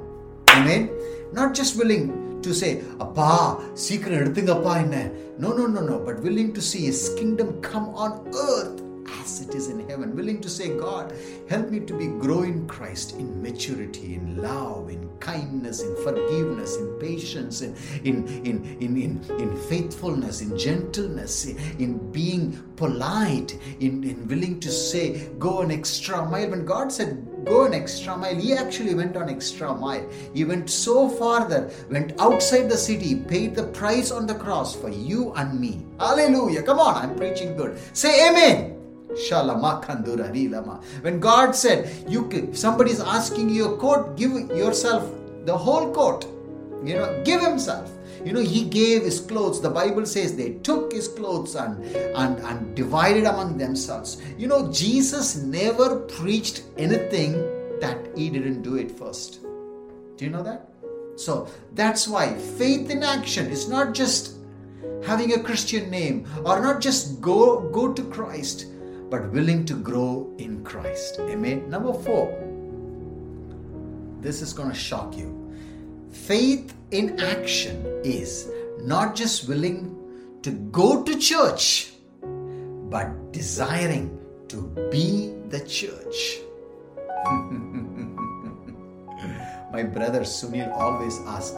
Amen. 0.50 0.90
Not 1.32 1.54
just 1.54 1.76
willing 1.76 2.42
to 2.42 2.54
say, 2.54 2.82
Appa, 3.00 3.70
secret 3.74 4.36
No, 4.36 5.52
no, 5.52 5.66
no, 5.66 5.80
no. 5.80 5.98
But 5.98 6.20
willing 6.20 6.52
to 6.54 6.60
see 6.60 6.86
his 6.86 7.14
kingdom 7.18 7.60
come 7.60 7.94
on 7.94 8.26
earth 8.34 8.82
as 9.20 9.40
it 9.40 9.54
is 9.54 9.68
in 9.68 9.88
heaven. 9.88 10.14
Willing 10.14 10.40
to 10.40 10.50
say, 10.50 10.76
God, 10.76 11.14
help 11.48 11.70
me 11.70 11.80
to 11.80 11.94
be 11.94 12.06
grow 12.06 12.42
in 12.42 12.66
Christ 12.68 13.14
in 13.16 13.42
maturity, 13.42 14.14
in 14.14 14.36
love, 14.36 14.90
in 14.90 15.08
kindness, 15.18 15.82
in 15.82 15.96
forgiveness, 16.04 16.76
in 16.76 16.88
patience, 16.98 17.62
in, 17.62 17.74
in, 18.04 18.26
in, 18.44 18.64
in, 18.80 18.96
in, 18.96 19.40
in 19.40 19.56
faithfulness, 19.68 20.40
in 20.40 20.56
gentleness, 20.58 21.46
in 21.46 21.98
being 22.12 22.62
polite, 22.76 23.58
in, 23.80 24.04
in 24.04 24.28
willing 24.28 24.60
to 24.60 24.70
say, 24.70 25.28
go 25.38 25.60
an 25.62 25.70
extra 25.70 26.24
mile. 26.24 26.50
When 26.50 26.64
God 26.64 26.92
said, 26.92 27.26
go 27.44 27.64
an 27.64 27.74
extra 27.74 28.16
mile, 28.16 28.34
He 28.36 28.52
actually 28.54 28.94
went 28.94 29.16
on 29.16 29.28
extra 29.28 29.74
mile. 29.74 30.08
He 30.34 30.44
went 30.44 30.68
so 30.70 31.08
far 31.08 31.30
farther, 31.30 31.70
went 31.90 32.18
outside 32.20 32.68
the 32.68 32.76
city, 32.76 33.14
paid 33.14 33.54
the 33.54 33.66
price 33.68 34.10
on 34.10 34.26
the 34.26 34.34
cross 34.34 34.74
for 34.74 34.88
you 34.88 35.32
and 35.34 35.60
me. 35.60 35.86
Hallelujah. 35.98 36.62
Come 36.62 36.80
on, 36.80 36.96
I'm 36.96 37.14
preaching 37.14 37.56
good. 37.56 37.78
Say 37.92 38.28
amen. 38.28 38.79
When 41.02 41.20
God 41.20 41.54
said, 41.54 42.08
you 42.08 42.50
somebody 42.52 42.90
is 42.92 43.00
asking 43.00 43.50
you 43.50 43.74
a 43.74 43.76
coat, 43.76 44.16
give 44.16 44.32
yourself 44.32 45.10
the 45.44 45.56
whole 45.56 45.92
coat. 45.92 46.26
You 46.84 46.94
know, 46.94 47.22
give 47.24 47.42
himself. 47.42 47.90
You 48.24 48.32
know, 48.32 48.40
he 48.40 48.64
gave 48.64 49.02
his 49.02 49.20
clothes. 49.20 49.60
The 49.60 49.70
Bible 49.70 50.04
says 50.04 50.36
they 50.36 50.54
took 50.54 50.92
his 50.92 51.08
clothes 51.08 51.54
and, 51.54 51.82
and, 51.94 52.38
and 52.40 52.74
divided 52.76 53.24
among 53.24 53.56
themselves. 53.56 54.20
You 54.36 54.46
know, 54.46 54.70
Jesus 54.70 55.36
never 55.36 56.00
preached 56.00 56.62
anything 56.76 57.32
that 57.80 57.98
he 58.14 58.28
didn't 58.28 58.62
do 58.62 58.76
it 58.76 58.90
first. 58.90 59.40
Do 60.16 60.24
you 60.24 60.30
know 60.30 60.42
that? 60.42 60.68
So 61.16 61.48
that's 61.74 62.06
why 62.06 62.34
faith 62.34 62.90
in 62.90 63.02
action 63.02 63.46
is 63.46 63.68
not 63.68 63.94
just 63.94 64.36
having 65.06 65.32
a 65.32 65.42
Christian 65.42 65.90
name 65.90 66.26
or 66.44 66.60
not 66.60 66.80
just 66.80 67.20
go 67.20 67.68
go 67.70 67.92
to 67.92 68.02
Christ, 68.04 68.66
but 69.10 69.30
willing 69.32 69.64
to 69.66 69.74
grow 69.74 70.32
in 70.38 70.64
Christ. 70.64 71.18
Amen. 71.20 71.68
Number 71.68 71.92
four, 71.92 72.30
this 74.20 74.40
is 74.40 74.52
going 74.52 74.68
to 74.68 74.74
shock 74.74 75.16
you. 75.16 75.36
Faith 76.10 76.74
in 76.92 77.18
action 77.20 77.84
is 78.04 78.48
not 78.82 79.16
just 79.16 79.48
willing 79.48 79.96
to 80.42 80.50
go 80.50 81.02
to 81.02 81.18
church, 81.18 81.92
but 82.22 83.32
desiring 83.32 84.18
to 84.48 84.62
be 84.90 85.34
the 85.48 85.60
church. 85.60 86.40
My 89.72 89.82
brother 89.84 90.22
Sunil 90.22 90.72
always 90.72 91.18
asked, 91.26 91.56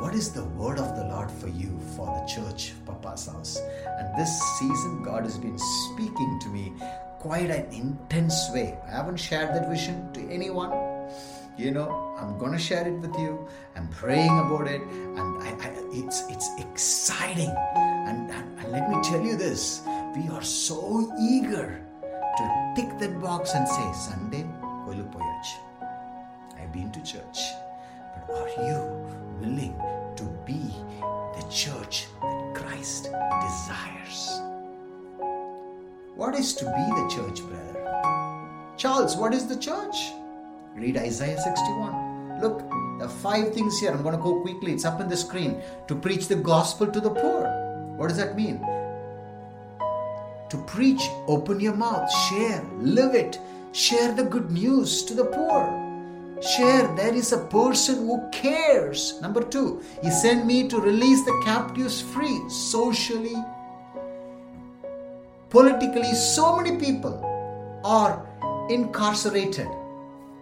What 0.00 0.14
is 0.14 0.32
the 0.32 0.44
word 0.56 0.78
of 0.78 0.96
the 0.96 1.04
Lord 1.04 1.30
for 1.30 1.48
you 1.48 1.78
for 1.94 2.06
the 2.06 2.26
church, 2.26 2.72
Papa's 2.86 3.26
house? 3.26 3.60
And 3.98 4.18
this 4.18 4.32
season, 4.58 5.02
God 5.02 5.24
has 5.24 5.36
been 5.36 5.58
speaking 5.58 6.40
to 6.40 6.48
me 6.48 6.72
quite 7.18 7.50
an 7.50 7.70
intense 7.70 8.48
way. 8.54 8.78
I 8.88 8.92
haven't 8.92 9.18
shared 9.18 9.54
that 9.54 9.68
vision 9.68 10.10
to 10.14 10.26
anyone. 10.30 10.70
You 11.58 11.72
know, 11.72 12.16
I'm 12.18 12.38
gonna 12.38 12.58
share 12.58 12.88
it 12.88 12.98
with 12.98 13.14
you. 13.18 13.46
I'm 13.76 13.88
praying 13.88 14.38
about 14.38 14.68
it, 14.68 14.80
and 14.80 15.42
I, 15.42 15.50
I, 15.60 15.70
it's 15.92 16.24
it's 16.30 16.48
exciting. 16.58 17.54
And, 17.76 18.30
and, 18.30 18.58
and 18.58 18.72
let 18.72 18.88
me 18.88 18.96
tell 19.04 19.20
you 19.20 19.36
this: 19.36 19.82
we 20.16 20.30
are 20.30 20.42
so 20.42 21.12
eager 21.20 21.84
to 22.38 22.72
tick 22.74 22.98
that 23.00 23.20
box 23.20 23.52
and 23.52 23.68
say, 23.68 23.92
Sunday, 23.92 24.48
I've 26.58 26.72
been 26.72 26.90
to 26.92 27.02
church. 27.02 27.38
But 28.14 28.36
are 28.36 28.66
you 28.66 28.80
willing 29.40 29.74
to 30.16 30.24
be 30.44 30.74
the 31.36 31.46
church 31.50 32.06
that 32.20 32.54
Christ 32.54 33.04
desires? 33.42 34.40
What 36.14 36.34
is 36.34 36.54
to 36.54 36.64
be 36.64 36.70
the 36.70 37.08
church, 37.08 37.40
brother? 37.46 38.74
Charles, 38.76 39.16
what 39.16 39.32
is 39.32 39.46
the 39.46 39.56
church? 39.56 39.96
Read 40.74 40.96
Isaiah 40.96 41.40
61. 41.40 42.40
Look, 42.40 42.62
the 42.98 43.08
five 43.08 43.54
things 43.54 43.78
here. 43.80 43.90
I'm 43.90 44.02
going 44.02 44.16
to 44.16 44.22
go 44.22 44.40
quickly. 44.42 44.72
It's 44.72 44.84
up 44.84 45.00
on 45.00 45.08
the 45.08 45.16
screen. 45.16 45.62
To 45.88 45.94
preach 45.94 46.28
the 46.28 46.36
gospel 46.36 46.86
to 46.86 47.00
the 47.00 47.10
poor. 47.10 47.44
What 47.96 48.08
does 48.08 48.18
that 48.18 48.36
mean? 48.36 48.60
To 50.50 50.56
preach, 50.66 51.02
open 51.26 51.60
your 51.60 51.74
mouth, 51.74 52.10
share, 52.28 52.62
live 52.80 53.14
it, 53.14 53.38
share 53.72 54.12
the 54.12 54.24
good 54.24 54.50
news 54.50 55.04
to 55.04 55.14
the 55.14 55.24
poor. 55.24 55.79
Share, 56.40 56.88
there 56.96 57.14
is 57.14 57.32
a 57.32 57.44
person 57.46 58.06
who 58.06 58.26
cares. 58.32 59.20
Number 59.20 59.42
two, 59.42 59.82
he 60.02 60.10
sent 60.10 60.46
me 60.46 60.68
to 60.68 60.80
release 60.80 61.22
the 61.24 61.42
captives 61.44 62.00
free, 62.00 62.40
socially, 62.48 63.36
politically, 65.50 66.14
so 66.14 66.56
many 66.56 66.78
people 66.78 67.20
are 67.84 68.26
incarcerated. 68.70 69.68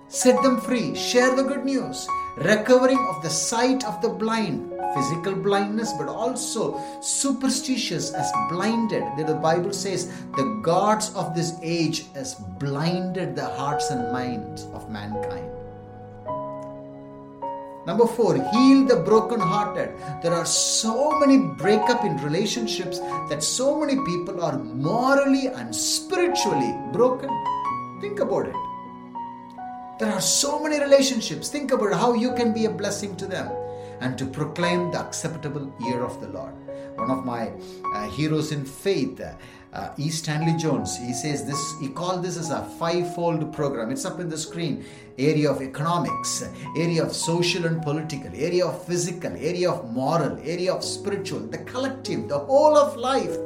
Set 0.07 0.41
them 0.43 0.61
free, 0.61 0.95
share 0.95 1.35
the 1.35 1.43
good 1.43 1.65
news, 1.65 2.07
recovering 2.37 3.05
of 3.11 3.23
the 3.23 3.29
sight 3.29 3.85
of 3.85 4.01
the 4.01 4.09
blind, 4.09 4.73
physical 4.95 5.35
blindness, 5.35 5.93
but 5.95 6.09
also 6.09 6.81
superstitious 7.03 8.13
as 8.13 8.31
blinded. 8.49 9.03
The 9.19 9.35
Bible 9.35 9.73
says 9.73 10.13
the 10.37 10.61
gods 10.63 11.13
of 11.15 11.35
this 11.35 11.55
age 11.61 12.07
has 12.13 12.35
blinded 12.35 13.35
the 13.35 13.47
hearts 13.47 13.91
and 13.91 14.13
minds 14.13 14.65
of 14.73 14.89
mankind. 14.91 15.58
Number 17.89 18.07
four, 18.07 18.35
heal 18.35 18.85
the 18.85 18.97
brokenhearted. 18.97 19.97
There 20.23 20.35
are 20.35 20.45
so 20.45 21.19
many 21.21 21.39
breakup 21.39 22.05
in 22.05 22.19
relationships 22.19 22.99
that 23.31 23.43
so 23.43 23.81
many 23.81 23.97
people 24.05 24.43
are 24.43 24.59
morally 24.59 25.47
and 25.47 25.75
spiritually 25.75 26.77
broken. 26.93 27.31
Think 28.03 28.21
about 28.21 28.45
it. 28.47 28.55
There 29.99 30.13
are 30.13 30.21
so 30.21 30.63
many 30.63 30.79
relationships. 30.79 31.49
Think 31.49 31.73
about 31.73 31.95
how 31.95 32.13
you 32.13 32.35
can 32.35 32.53
be 32.53 32.67
a 32.67 32.71
blessing 32.71 33.17
to 33.17 33.27
them 33.27 33.51
and 34.01 34.19
to 34.19 34.27
proclaim 34.27 34.91
the 34.91 35.01
acceptable 35.01 35.73
year 35.81 36.05
of 36.05 36.21
the 36.21 36.29
Lord. 36.29 36.53
One 36.97 37.11
of 37.11 37.25
my 37.25 37.53
uh, 37.95 38.11
heroes 38.11 38.53
in 38.53 38.67
faith, 38.67 39.19
uh, 39.19 39.33
uh, 39.73 39.91
E. 39.97 40.11
Stanley 40.11 40.57
Jones, 40.57 40.97
he 40.97 41.13
says 41.13 41.45
this, 41.45 41.61
he 41.81 41.89
called 41.89 42.23
this 42.23 42.37
as 42.37 42.51
a 42.51 42.63
five-fold 42.79 43.53
program. 43.53 43.91
It's 43.91 44.05
up 44.05 44.21
in 44.21 44.29
the 44.29 44.39
screen. 44.39 44.85
Area 45.19 45.51
of 45.51 45.61
economics, 45.63 46.49
area 46.77 47.05
of 47.05 47.15
social 47.15 47.67
and 47.67 47.83
political, 47.83 48.31
area 48.35 48.67
of 48.67 48.85
physical, 48.87 49.33
area 49.33 49.71
of 49.71 49.91
moral, 49.93 50.39
area 50.39 50.73
of 50.73 50.85
spiritual, 50.85 51.41
the 51.41 51.59
collective, 51.59 52.29
the 52.29 52.39
whole 52.39 52.77
of 52.77 52.97
life. 52.97 53.37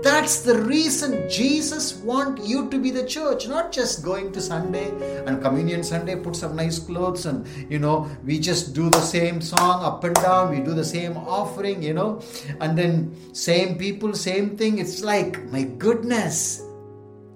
That's 0.00 0.42
the 0.42 0.62
reason 0.62 1.28
Jesus 1.28 1.94
want 1.94 2.44
you 2.46 2.70
to 2.70 2.78
be 2.78 2.92
the 2.92 3.04
church, 3.04 3.48
not 3.48 3.72
just 3.72 4.04
going 4.04 4.30
to 4.30 4.40
Sunday 4.40 4.92
and 5.26 5.42
communion 5.42 5.82
Sunday, 5.82 6.14
put 6.14 6.36
some 6.36 6.54
nice 6.54 6.78
clothes 6.78 7.26
and 7.26 7.44
you 7.68 7.80
know, 7.80 8.08
we 8.24 8.38
just 8.38 8.74
do 8.74 8.90
the 8.90 9.00
same 9.00 9.40
song 9.40 9.82
up 9.82 10.04
and 10.04 10.14
down, 10.14 10.50
we 10.50 10.60
do 10.60 10.72
the 10.72 10.84
same 10.84 11.16
offering, 11.16 11.82
you 11.82 11.94
know, 11.94 12.22
and 12.60 12.78
then 12.78 13.12
same 13.34 13.76
people, 13.76 14.14
same 14.14 14.56
thing. 14.56 14.78
It's 14.78 15.02
like, 15.02 15.44
my 15.46 15.64
goodness, 15.64 16.62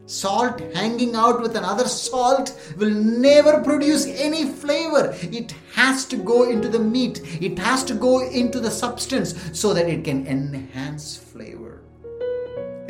salt 0.06 0.60
hanging 0.72 1.16
out 1.16 1.42
with 1.42 1.56
another 1.56 1.88
salt 1.88 2.56
will 2.76 2.90
never 2.90 3.60
produce 3.64 4.06
any 4.06 4.46
flavor. 4.46 5.16
It 5.20 5.52
has 5.72 6.04
to 6.06 6.16
go 6.16 6.48
into 6.48 6.68
the 6.68 6.78
meat, 6.78 7.42
it 7.42 7.58
has 7.58 7.82
to 7.84 7.94
go 7.94 8.20
into 8.28 8.60
the 8.60 8.70
substance 8.70 9.34
so 9.52 9.74
that 9.74 9.88
it 9.88 10.04
can 10.04 10.28
enhance 10.28 11.16
flavor. 11.16 11.81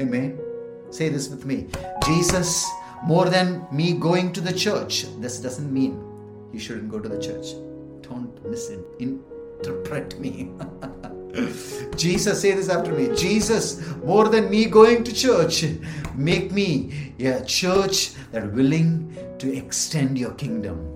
Amen. 0.01 0.39
Say 0.91 1.09
this 1.09 1.29
with 1.29 1.45
me. 1.45 1.69
Jesus, 2.05 2.69
more 3.05 3.29
than 3.29 3.67
me 3.73 3.93
going 3.93 4.33
to 4.33 4.41
the 4.41 4.53
church, 4.53 5.07
this 5.21 5.39
doesn't 5.39 5.73
mean 5.73 6.03
you 6.53 6.59
shouldn't 6.59 6.91
go 6.91 6.99
to 6.99 7.09
the 7.09 7.21
church. 7.21 7.55
Don't 8.03 8.33
misinterpret 8.49 10.19
me. 10.21 10.51
Jesus, 11.97 12.41
say 12.43 12.53
this 12.53 12.69
after 12.69 12.93
me. 12.93 13.15
Jesus, 13.17 13.81
more 14.05 14.29
than 14.29 14.51
me 14.51 14.67
going 14.67 15.03
to 15.05 15.13
church, 15.13 15.65
make 16.15 16.53
me 16.53 17.15
a 17.21 17.45
church 17.45 18.15
that 18.33 18.53
willing 18.53 19.17
to 19.39 19.55
extend 19.57 20.19
your 20.19 20.33
kingdom. 20.33 20.89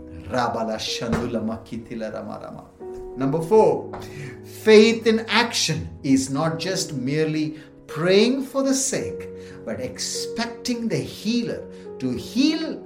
Number 3.16 3.40
four, 3.40 4.00
faith 4.44 5.06
in 5.06 5.20
action 5.28 5.88
is 6.02 6.28
not 6.28 6.58
just 6.58 6.92
merely 6.92 7.58
praying 7.96 8.42
for 8.42 8.62
the 8.62 8.74
sick, 8.74 9.30
but 9.64 9.80
expecting 9.80 10.86
the 10.86 10.98
healer 10.98 11.66
to 11.98 12.10
heal 12.10 12.78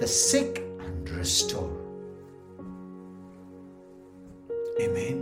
the 0.00 0.06
sick 0.06 0.64
and 0.80 1.10
restore. 1.10 1.70
Amen. 4.80 5.18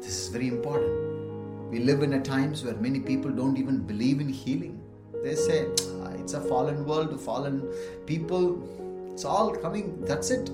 This 0.00 0.18
is 0.18 0.26
very 0.26 0.48
important. 0.48 1.70
We 1.70 1.78
live 1.78 2.02
in 2.02 2.14
a 2.14 2.20
times 2.20 2.64
where 2.64 2.74
many 2.74 2.98
people 2.98 3.30
don't 3.30 3.56
even 3.56 3.78
believe 3.78 4.20
in 4.20 4.28
healing. 4.28 4.82
They 5.22 5.36
say 5.36 5.68
ah, 6.02 6.10
it's 6.18 6.32
a 6.32 6.40
fallen 6.40 6.84
world, 6.84 7.20
fallen 7.20 7.72
people. 8.06 8.44
It's 9.12 9.24
all 9.24 9.54
coming. 9.54 10.04
That's 10.04 10.32
it. 10.32 10.50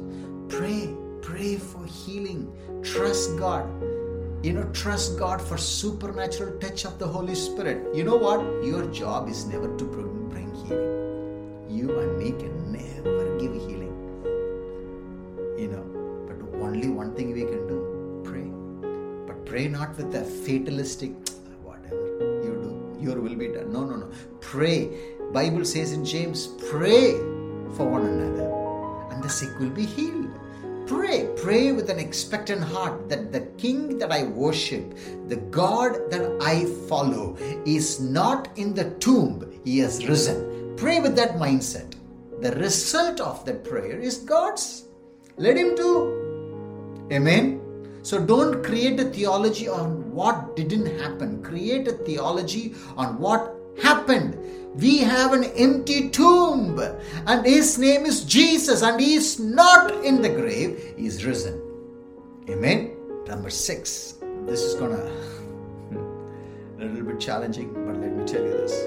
Pray, 0.51 0.95
pray 1.23 1.57
for 1.57 1.87
healing. 1.87 2.53
Trust 2.83 3.39
God 3.39 3.96
you 4.43 4.53
know 4.53 4.65
trust 4.73 5.19
god 5.19 5.41
for 5.41 5.57
supernatural 5.57 6.59
touch 6.59 6.85
of 6.85 6.99
the 6.99 7.07
holy 7.07 7.35
spirit. 7.35 7.95
You 7.95 8.05
know 8.05 8.17
what? 8.17 8.41
Your 8.65 8.87
job 8.87 9.29
is 9.29 9.47
never 9.47 9.77
to 9.77 9.85
bring 9.85 10.55
healing. 10.55 11.69
You 11.69 11.99
and 11.99 12.19
me 12.19 12.31
can 12.33 12.73
never 12.73 13.39
give 13.39 13.55
healing. 13.55 13.95
You 15.59 15.69
know 15.69 15.85
but 16.27 16.63
only 16.63 16.89
one 16.89 17.15
thing 17.15 17.33
we 17.33 17.45
can 17.45 17.67
do 17.67 17.79
pray. 18.25 18.49
But 19.27 19.45
pray 19.47 19.69
not 19.69 19.97
with 19.97 20.15
a 20.15 20.25
fatalistic 20.25 21.13
whatever 21.63 22.07
you 22.45 22.55
do 22.63 22.97
your 23.01 23.21
will 23.21 23.35
be 23.35 23.49
done. 23.49 23.73
No 23.73 23.85
no 23.85 23.97
no. 23.97 24.11
Pray. 24.41 24.91
Bible 25.33 25.65
says 25.65 25.93
in 25.93 26.05
james 26.05 26.47
pray 26.71 27.15
for 27.77 27.85
one 27.85 28.07
another 28.07 28.49
and 29.11 29.23
the 29.23 29.29
sick 29.29 29.51
will 29.59 29.71
be 29.71 29.85
healed 29.85 30.26
Pray, 31.47 31.71
with 31.71 31.91
an 31.91 32.01
expectant 32.01 32.61
heart 32.61 33.09
that 33.09 33.31
the 33.31 33.43
King 33.57 33.99
that 33.99 34.11
I 34.11 34.25
worship, 34.25 34.97
the 35.29 35.37
God 35.37 36.11
that 36.11 36.37
I 36.41 36.65
follow, 36.89 37.37
is 37.65 38.01
not 38.01 38.49
in 38.59 38.75
the 38.75 38.91
tomb, 38.99 39.49
he 39.65 39.79
has 39.79 40.09
risen. 40.09 40.75
Pray 40.77 40.99
with 40.99 41.15
that 41.15 41.37
mindset. 41.37 41.95
The 42.41 42.51
result 42.57 43.21
of 43.21 43.45
that 43.45 43.63
prayer 43.63 43.97
is 43.97 44.17
God's. 44.17 44.89
Let 45.37 45.57
him 45.57 45.77
do. 45.77 47.07
Amen. 47.13 47.61
So 48.03 48.19
don't 48.19 48.65
create 48.65 48.99
a 48.99 49.05
theology 49.05 49.69
on 49.69 50.11
what 50.13 50.57
didn't 50.57 50.99
happen. 50.99 51.45
Create 51.45 51.87
a 51.87 51.93
theology 51.93 52.75
on 52.97 53.21
what 53.21 53.55
happened 53.81 54.37
we 54.77 54.99
have 54.99 55.33
an 55.33 55.45
empty 55.57 56.11
tomb 56.11 56.79
and 57.27 57.47
his 57.47 57.79
name 57.79 58.05
is 58.05 58.25
Jesus 58.25 58.83
and 58.83 59.01
he 59.01 59.15
is 59.15 59.41
not 59.41 60.05
in 60.05 60.21
the 60.21 60.29
grave, 60.29 60.95
he 60.97 61.07
is 61.07 61.25
risen. 61.25 61.63
Amen. 62.51 62.97
Number 63.27 63.51
six. 63.51 64.15
This 64.45 64.63
is 64.63 64.75
gonna 64.75 64.97
a 66.79 66.85
little 66.85 67.03
bit 67.03 67.19
challenging, 67.19 67.73
but 67.73 67.97
let 67.97 68.13
me 68.13 68.25
tell 68.25 68.43
you 68.43 68.53
this. 68.53 68.87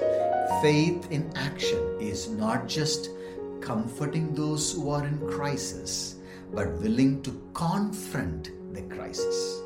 Faith 0.62 1.10
in 1.10 1.30
action 1.36 1.96
is 2.00 2.28
not 2.28 2.68
just 2.68 3.10
comforting 3.60 4.34
those 4.34 4.72
who 4.72 4.90
are 4.90 5.04
in 5.04 5.18
crisis, 5.28 6.16
but 6.54 6.70
willing 6.80 7.20
to 7.22 7.42
confront 7.52 8.50
the 8.74 8.82
crisis. 8.82 9.60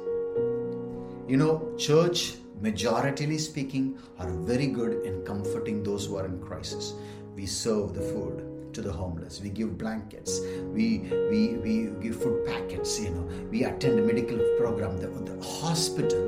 You 1.28 1.36
know, 1.36 1.72
church 1.76 2.34
majoritarily 2.60 3.38
speaking, 3.38 3.98
are 4.18 4.30
very 4.30 4.66
good 4.66 5.04
in 5.04 5.24
comforting 5.24 5.82
those 5.82 6.06
who 6.06 6.16
are 6.16 6.26
in 6.26 6.40
crisis. 6.40 6.94
We 7.34 7.46
serve 7.46 7.94
the 7.94 8.00
food 8.00 8.72
to 8.74 8.82
the 8.82 8.92
homeless. 8.92 9.40
We 9.40 9.50
give 9.50 9.78
blankets. 9.78 10.40
We 10.72 10.98
we 11.30 11.54
we 11.64 11.90
give 12.02 12.22
food 12.22 12.46
packets. 12.46 13.00
You 13.00 13.10
know, 13.10 13.28
we 13.50 13.64
attend 13.64 13.98
a 13.98 14.02
medical 14.02 14.38
program. 14.58 14.98
The, 14.98 15.08
the 15.08 15.42
hospital, 15.44 16.24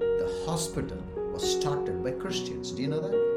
the 0.00 0.42
hospital 0.46 0.98
was 1.32 1.42
started 1.42 2.02
by 2.02 2.12
Christians. 2.12 2.72
Do 2.72 2.82
you 2.82 2.88
know 2.88 3.00
that? 3.00 3.30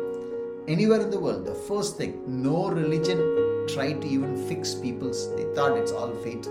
Anywhere 0.67 1.02
in 1.02 1.10
the 1.10 1.19
world, 1.19 1.46
the 1.46 1.54
first 1.54 1.98
thing, 1.98 2.22
no 2.26 2.69
religion 2.69 3.67
tried 3.67 4.02
to 4.02 4.08
even 4.08 4.48
fix 4.48 4.74
people's. 4.74 5.34
They 5.36 5.43
thought 5.56 5.78
it's 5.78 5.91
all 5.91 6.13
fate. 6.24 6.48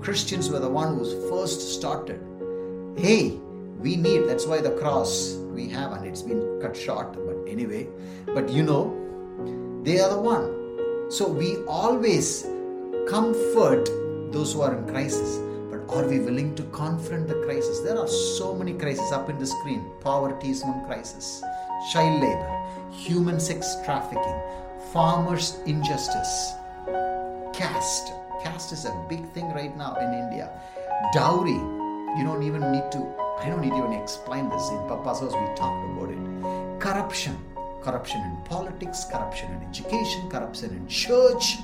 Christians 0.00 0.48
were 0.48 0.60
the 0.60 0.68
one 0.68 0.96
who 0.96 1.28
first 1.28 1.74
started. 1.74 2.20
Hey, 2.96 3.38
we 3.80 3.96
need 3.96 4.28
that's 4.28 4.46
why 4.46 4.60
the 4.60 4.70
cross 4.70 5.34
we 5.56 5.68
have 5.68 5.92
and 5.92 6.06
it's 6.06 6.22
been 6.22 6.60
cut 6.60 6.76
short 6.76 7.12
but 7.12 7.36
anyway. 7.50 7.88
But 8.26 8.48
you 8.50 8.62
know 8.62 8.82
they 9.82 9.98
are 10.00 10.10
the 10.10 10.20
one. 10.20 11.10
So 11.10 11.28
we 11.28 11.56
always 11.64 12.46
comfort 13.08 13.88
those 14.32 14.52
who 14.52 14.62
are 14.62 14.74
in 14.76 14.86
crisis. 14.86 15.38
But 15.70 15.88
are 15.96 16.06
we 16.06 16.20
willing 16.20 16.54
to 16.56 16.62
confront 16.64 17.26
the 17.28 17.42
crisis? 17.44 17.80
There 17.80 17.98
are 17.98 18.08
so 18.08 18.54
many 18.54 18.74
crises 18.74 19.10
up 19.12 19.28
in 19.30 19.38
the 19.38 19.46
screen. 19.46 19.84
Poverty 20.00 20.50
is 20.50 20.62
one 20.62 20.84
crisis. 20.86 21.42
Child 21.92 22.22
labor 22.22 22.60
human 22.92 23.38
sex 23.40 23.76
trafficking 23.84 24.40
farmers 24.92 25.58
injustice. 25.66 26.52
Caste. 27.52 28.12
Caste 28.42 28.72
is 28.72 28.84
a 28.84 29.06
big 29.08 29.26
thing 29.32 29.48
right 29.52 29.76
now 29.76 29.94
in 29.96 30.12
india. 30.12 30.50
Dowry. 31.14 31.60
You 32.18 32.24
don't 32.24 32.42
even 32.42 32.72
need 32.72 32.90
to 32.92 32.98
I 33.40 33.48
don't 33.48 33.62
need 33.62 33.70
to 33.70 33.78
even 33.78 33.94
explain 33.94 34.50
this. 34.50 34.68
In 34.68 34.78
Papa's 34.86 35.20
house, 35.20 35.32
we 35.32 35.46
talked 35.56 35.82
about 35.88 36.10
it. 36.10 36.80
Corruption. 36.80 37.38
Corruption 37.82 38.20
in 38.20 38.36
politics, 38.44 39.06
corruption 39.10 39.50
in 39.52 39.62
education, 39.66 40.28
corruption 40.28 40.70
in 40.70 40.86
church. 40.86 41.56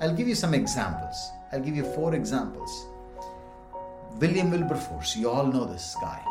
I'll 0.00 0.14
give 0.14 0.26
you 0.26 0.34
some 0.34 0.54
examples. 0.54 1.16
I'll 1.52 1.60
give 1.60 1.76
you 1.76 1.84
four 1.84 2.14
examples. 2.14 2.86
William 4.18 4.50
Wilberforce, 4.50 5.16
you 5.16 5.28
all 5.28 5.44
know 5.46 5.66
this 5.66 5.94
guy. 6.00 6.24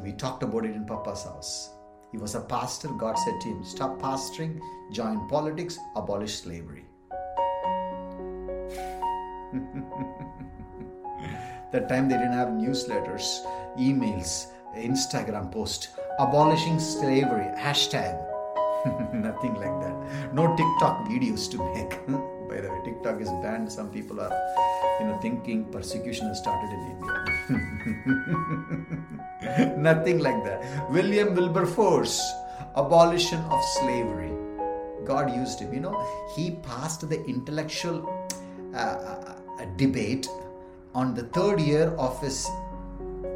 We 0.00 0.12
talked 0.12 0.44
about 0.44 0.64
it 0.64 0.76
in 0.76 0.86
Papa's 0.86 1.24
house. 1.24 1.70
He 2.12 2.18
was 2.18 2.36
a 2.36 2.40
pastor. 2.40 2.86
God 2.88 3.18
said 3.18 3.40
to 3.40 3.48
him, 3.48 3.64
Stop 3.64 4.00
pastoring, 4.00 4.60
join 4.92 5.28
politics, 5.28 5.76
abolish 5.96 6.38
slavery. 6.38 6.84
That 11.70 11.88
time 11.88 12.08
they 12.08 12.16
didn't 12.16 12.32
have 12.32 12.48
newsletters, 12.48 13.44
emails, 13.78 14.46
Instagram 14.74 15.52
post, 15.52 15.90
abolishing 16.18 16.80
slavery, 16.80 17.46
hashtag. 17.58 18.16
Nothing 19.12 19.54
like 19.54 19.78
that. 19.82 20.32
No 20.32 20.56
TikTok 20.56 21.06
videos 21.08 21.50
to 21.50 21.58
make. 21.74 21.98
By 22.48 22.62
the 22.62 22.70
way, 22.70 22.80
TikTok 22.84 23.20
is 23.20 23.28
banned. 23.42 23.70
Some 23.70 23.90
people 23.90 24.20
are, 24.20 24.32
you 24.98 25.06
know, 25.06 25.18
thinking 25.20 25.66
persecution 25.66 26.28
has 26.28 26.38
started 26.38 26.70
in 26.72 26.80
India. 26.96 27.14
Nothing 29.76 30.20
like 30.20 30.42
that. 30.44 30.90
William 30.90 31.34
Wilberforce, 31.34 32.22
abolition 32.76 33.40
of 33.40 33.62
slavery. 33.76 34.32
God 35.04 35.34
used 35.36 35.60
him. 35.60 35.74
You 35.74 35.80
know, 35.80 36.06
he 36.34 36.52
passed 36.62 37.06
the 37.06 37.22
intellectual 37.26 38.08
uh, 38.74 38.78
uh, 38.78 39.34
debate 39.76 40.26
on 40.98 41.14
the 41.14 41.22
third 41.36 41.60
year 41.60 41.94
of 42.06 42.20
his 42.20 42.48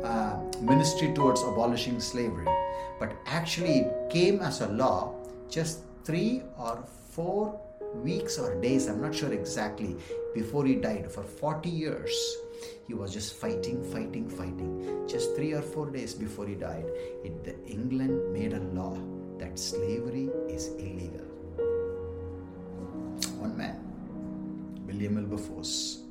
uh, 0.03 0.37
ministry 0.61 1.13
towards 1.15 1.43
abolishing 1.43 2.01
slavery, 2.01 2.49
but 2.99 3.13
actually 3.27 3.75
it 3.83 4.11
came 4.11 4.41
as 4.41 4.63
a 4.63 4.69
law 4.69 5.15
just 5.49 5.85
three 6.03 6.43
or 6.59 6.85
four 7.11 7.61
weeks 7.95 8.37
or 8.37 8.61
days, 8.61 8.89
I'm 8.89 9.01
not 9.01 9.15
sure 9.15 9.33
exactly, 9.33 9.95
before 10.35 10.67
he 10.67 10.75
died. 10.75 11.13
For 11.13 11.23
40 11.23 11.69
years, 11.69 12.37
he 12.89 12.95
was 12.95 13.13
just 13.13 13.35
fighting, 13.35 13.85
fighting, 13.93 14.29
fighting. 14.29 15.07
Just 15.07 15.37
three 15.37 15.53
or 15.53 15.63
four 15.63 15.89
days 15.89 16.15
before 16.15 16.49
he 16.49 16.57
died, 16.57 16.87
it, 17.23 17.45
the 17.45 17.55
England 17.65 18.33
made 18.33 18.55
a 18.55 18.61
law 18.81 18.99
that 19.39 19.57
slavery 19.57 20.31
is 20.49 20.69
illegal. 20.79 21.27
One 23.39 23.57
man, 23.57 23.79
William 24.87 25.15
Wilberforce. 25.15 26.02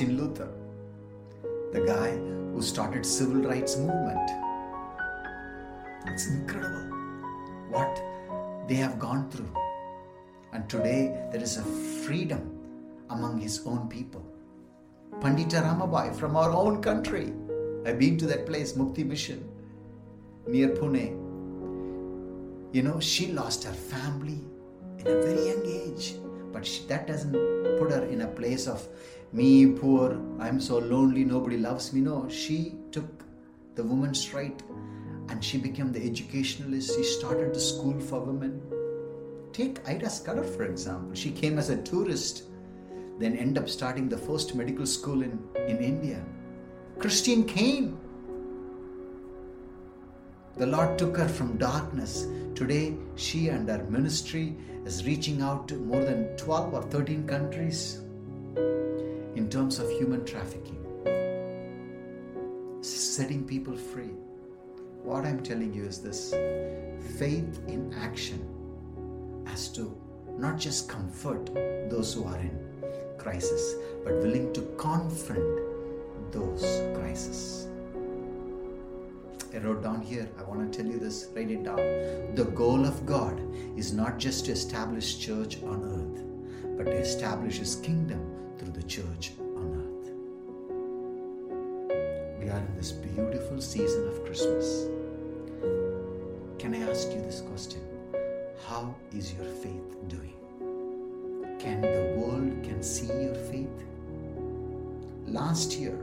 Martin 0.00 0.16
Luther, 0.16 0.48
the 1.74 1.80
guy 1.86 2.16
who 2.54 2.62
started 2.62 3.04
civil 3.04 3.42
rights 3.42 3.76
movement. 3.76 4.30
It's 6.06 6.26
incredible 6.26 6.86
what 7.68 8.02
they 8.66 8.76
have 8.76 8.98
gone 8.98 9.30
through. 9.30 9.52
And 10.54 10.70
today 10.70 11.28
there 11.30 11.42
is 11.42 11.58
a 11.58 11.62
freedom 12.06 12.40
among 13.10 13.40
his 13.40 13.60
own 13.66 13.88
people. 13.90 14.24
Pandita 15.20 15.60
Ramabai 15.62 16.16
from 16.16 16.34
our 16.34 16.50
own 16.50 16.80
country. 16.80 17.34
I've 17.84 17.98
been 17.98 18.16
to 18.18 18.26
that 18.28 18.46
place, 18.46 18.72
Mukti 18.72 19.04
Mission, 19.04 19.46
near 20.48 20.68
Pune. 20.68 21.08
You 22.72 22.82
know, 22.82 23.00
she 23.00 23.32
lost 23.32 23.64
her 23.64 23.74
family 23.74 24.40
in 24.98 25.06
a 25.06 25.20
very 25.20 25.48
young 25.48 25.66
age, 25.66 26.14
but 26.54 26.64
she, 26.64 26.86
that 26.86 27.06
doesn't 27.06 27.32
put 27.78 27.90
her 27.90 28.06
in 28.06 28.22
a 28.22 28.28
place 28.28 28.66
of 28.66 28.88
me 29.32 29.66
poor, 29.66 30.20
I'm 30.40 30.60
so 30.60 30.78
lonely, 30.78 31.24
nobody 31.24 31.56
loves 31.56 31.92
me. 31.92 32.00
No, 32.00 32.28
she 32.28 32.74
took 32.90 33.24
the 33.76 33.84
woman's 33.84 34.34
right 34.34 34.60
and 35.28 35.44
she 35.44 35.58
became 35.58 35.92
the 35.92 36.04
educationalist. 36.04 36.96
She 36.96 37.04
started 37.04 37.54
the 37.54 37.60
school 37.60 37.98
for 38.00 38.20
women. 38.20 38.60
Take 39.52 39.88
Ida 39.88 40.10
Scudder, 40.10 40.42
for 40.42 40.64
example. 40.64 41.14
She 41.14 41.30
came 41.30 41.58
as 41.58 41.70
a 41.70 41.80
tourist, 41.82 42.44
then 43.18 43.36
end 43.36 43.56
up 43.56 43.68
starting 43.68 44.08
the 44.08 44.18
first 44.18 44.54
medical 44.54 44.86
school 44.86 45.22
in, 45.22 45.38
in 45.68 45.78
India. 45.78 46.24
Christine 46.98 47.44
Caine. 47.44 47.96
The 50.56 50.66
Lord 50.66 50.98
took 50.98 51.16
her 51.16 51.28
from 51.28 51.56
darkness. 51.56 52.26
Today, 52.56 52.96
she 53.14 53.48
and 53.48 53.68
her 53.68 53.84
ministry 53.84 54.56
is 54.84 55.06
reaching 55.06 55.40
out 55.40 55.68
to 55.68 55.76
more 55.76 56.04
than 56.04 56.36
12 56.36 56.74
or 56.74 56.82
13 56.82 57.26
countries 57.26 58.00
in 59.36 59.48
terms 59.48 59.78
of 59.78 59.88
human 59.90 60.24
trafficking, 60.24 60.78
setting 62.82 63.44
people 63.44 63.76
free. 63.76 64.10
What 65.02 65.24
I'm 65.24 65.42
telling 65.42 65.72
you 65.72 65.84
is 65.84 66.00
this 66.00 66.32
faith 67.18 67.60
in 67.68 67.92
action 67.94 68.44
as 69.46 69.68
to 69.68 69.96
not 70.36 70.58
just 70.58 70.88
comfort 70.88 71.46
those 71.90 72.12
who 72.12 72.24
are 72.24 72.38
in 72.38 72.58
crisis, 73.18 73.74
but 74.04 74.14
willing 74.14 74.52
to 74.54 74.62
confront 74.78 76.32
those 76.32 76.62
crises. 76.98 77.68
I 79.52 79.58
wrote 79.58 79.82
down 79.82 80.00
here, 80.00 80.28
I 80.38 80.42
want 80.44 80.72
to 80.72 80.82
tell 80.82 80.90
you 80.90 80.98
this, 80.98 81.28
write 81.34 81.50
it 81.50 81.64
down. 81.64 81.76
The 82.34 82.50
goal 82.54 82.84
of 82.86 83.04
God 83.04 83.40
is 83.76 83.92
not 83.92 84.18
just 84.18 84.46
to 84.46 84.52
establish 84.52 85.18
church 85.18 85.62
on 85.64 85.82
earth, 85.84 86.76
but 86.76 86.84
to 86.84 86.96
establish 86.96 87.58
his 87.58 87.74
kingdom 87.76 88.29
church 88.90 89.30
on 89.54 89.68
earth. 89.82 90.10
We 92.42 92.50
are 92.50 92.58
in 92.58 92.76
this 92.76 92.90
beautiful 92.90 93.60
season 93.60 94.08
of 94.08 94.24
Christmas. 94.24 94.88
Can 96.58 96.74
I 96.74 96.90
ask 96.90 97.08
you 97.12 97.22
this 97.22 97.42
question? 97.42 97.82
How 98.66 98.92
is 99.12 99.32
your 99.32 99.46
faith 99.62 99.94
doing? 100.08 100.34
Can 101.60 101.82
the 101.82 102.16
world 102.18 102.64
can 102.64 102.82
see 102.82 103.06
your 103.06 103.36
faith? 103.36 103.78
Last 105.28 105.78
year, 105.78 105.96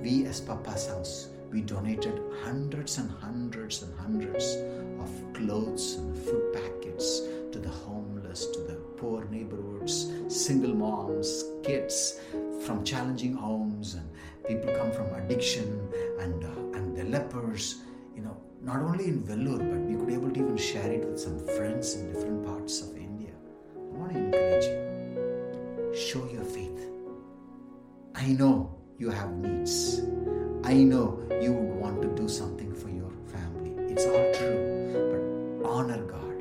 we 0.00 0.26
as 0.26 0.40
Papa's 0.40 0.86
house, 0.86 1.30
we 1.50 1.60
donated 1.62 2.20
hundreds 2.44 2.98
and 2.98 3.10
hundreds 3.10 3.82
and 3.82 3.98
hundreds 3.98 4.54
of 5.00 5.10
clothes 5.34 5.96
and 5.96 6.16
food 6.16 6.52
packets 6.52 7.22
to 7.50 7.58
the 7.58 7.68
homeless, 7.68 8.46
to 8.46 8.60
the 8.60 8.76
poor 8.96 9.24
neighborhoods, 9.24 10.12
single 10.48 10.74
moms, 10.74 11.44
kids 11.62 12.20
from 12.64 12.82
challenging 12.82 13.34
homes, 13.34 13.96
and 13.96 14.06
people 14.48 14.74
come 14.78 14.90
from 14.90 15.08
addiction 15.20 15.66
and 16.20 16.42
uh, 16.42 16.76
and 16.76 16.96
the 16.96 17.04
lepers. 17.14 17.82
You 18.16 18.22
know, 18.22 18.36
not 18.62 18.80
only 18.80 19.08
in 19.12 19.18
Vellore, 19.22 19.64
but 19.72 19.80
we 19.88 19.94
could 19.98 20.10
able 20.18 20.30
to 20.30 20.40
even 20.40 20.56
share 20.56 20.90
it 20.90 21.04
with 21.06 21.20
some 21.20 21.38
friends 21.56 21.96
in 21.96 22.10
different 22.12 22.46
parts 22.46 22.80
of 22.84 22.96
India. 22.96 23.34
I 23.76 23.96
want 23.98 24.14
to 24.14 24.18
encourage 24.24 24.68
you. 24.70 24.78
Show 26.06 26.24
your 26.36 26.46
faith. 26.56 26.80
I 28.14 28.28
know 28.40 28.54
you 28.98 29.10
have 29.10 29.30
needs. 29.44 29.76
I 30.64 30.76
know 30.92 31.06
you 31.42 31.52
would 31.52 31.74
want 31.84 32.00
to 32.06 32.08
do 32.22 32.26
something 32.26 32.72
for 32.74 32.88
your 32.88 33.12
family. 33.34 33.74
It's 33.92 34.06
all 34.06 34.26
true. 34.38 34.56
But 35.10 35.68
honor 35.76 36.02
God. 36.16 36.36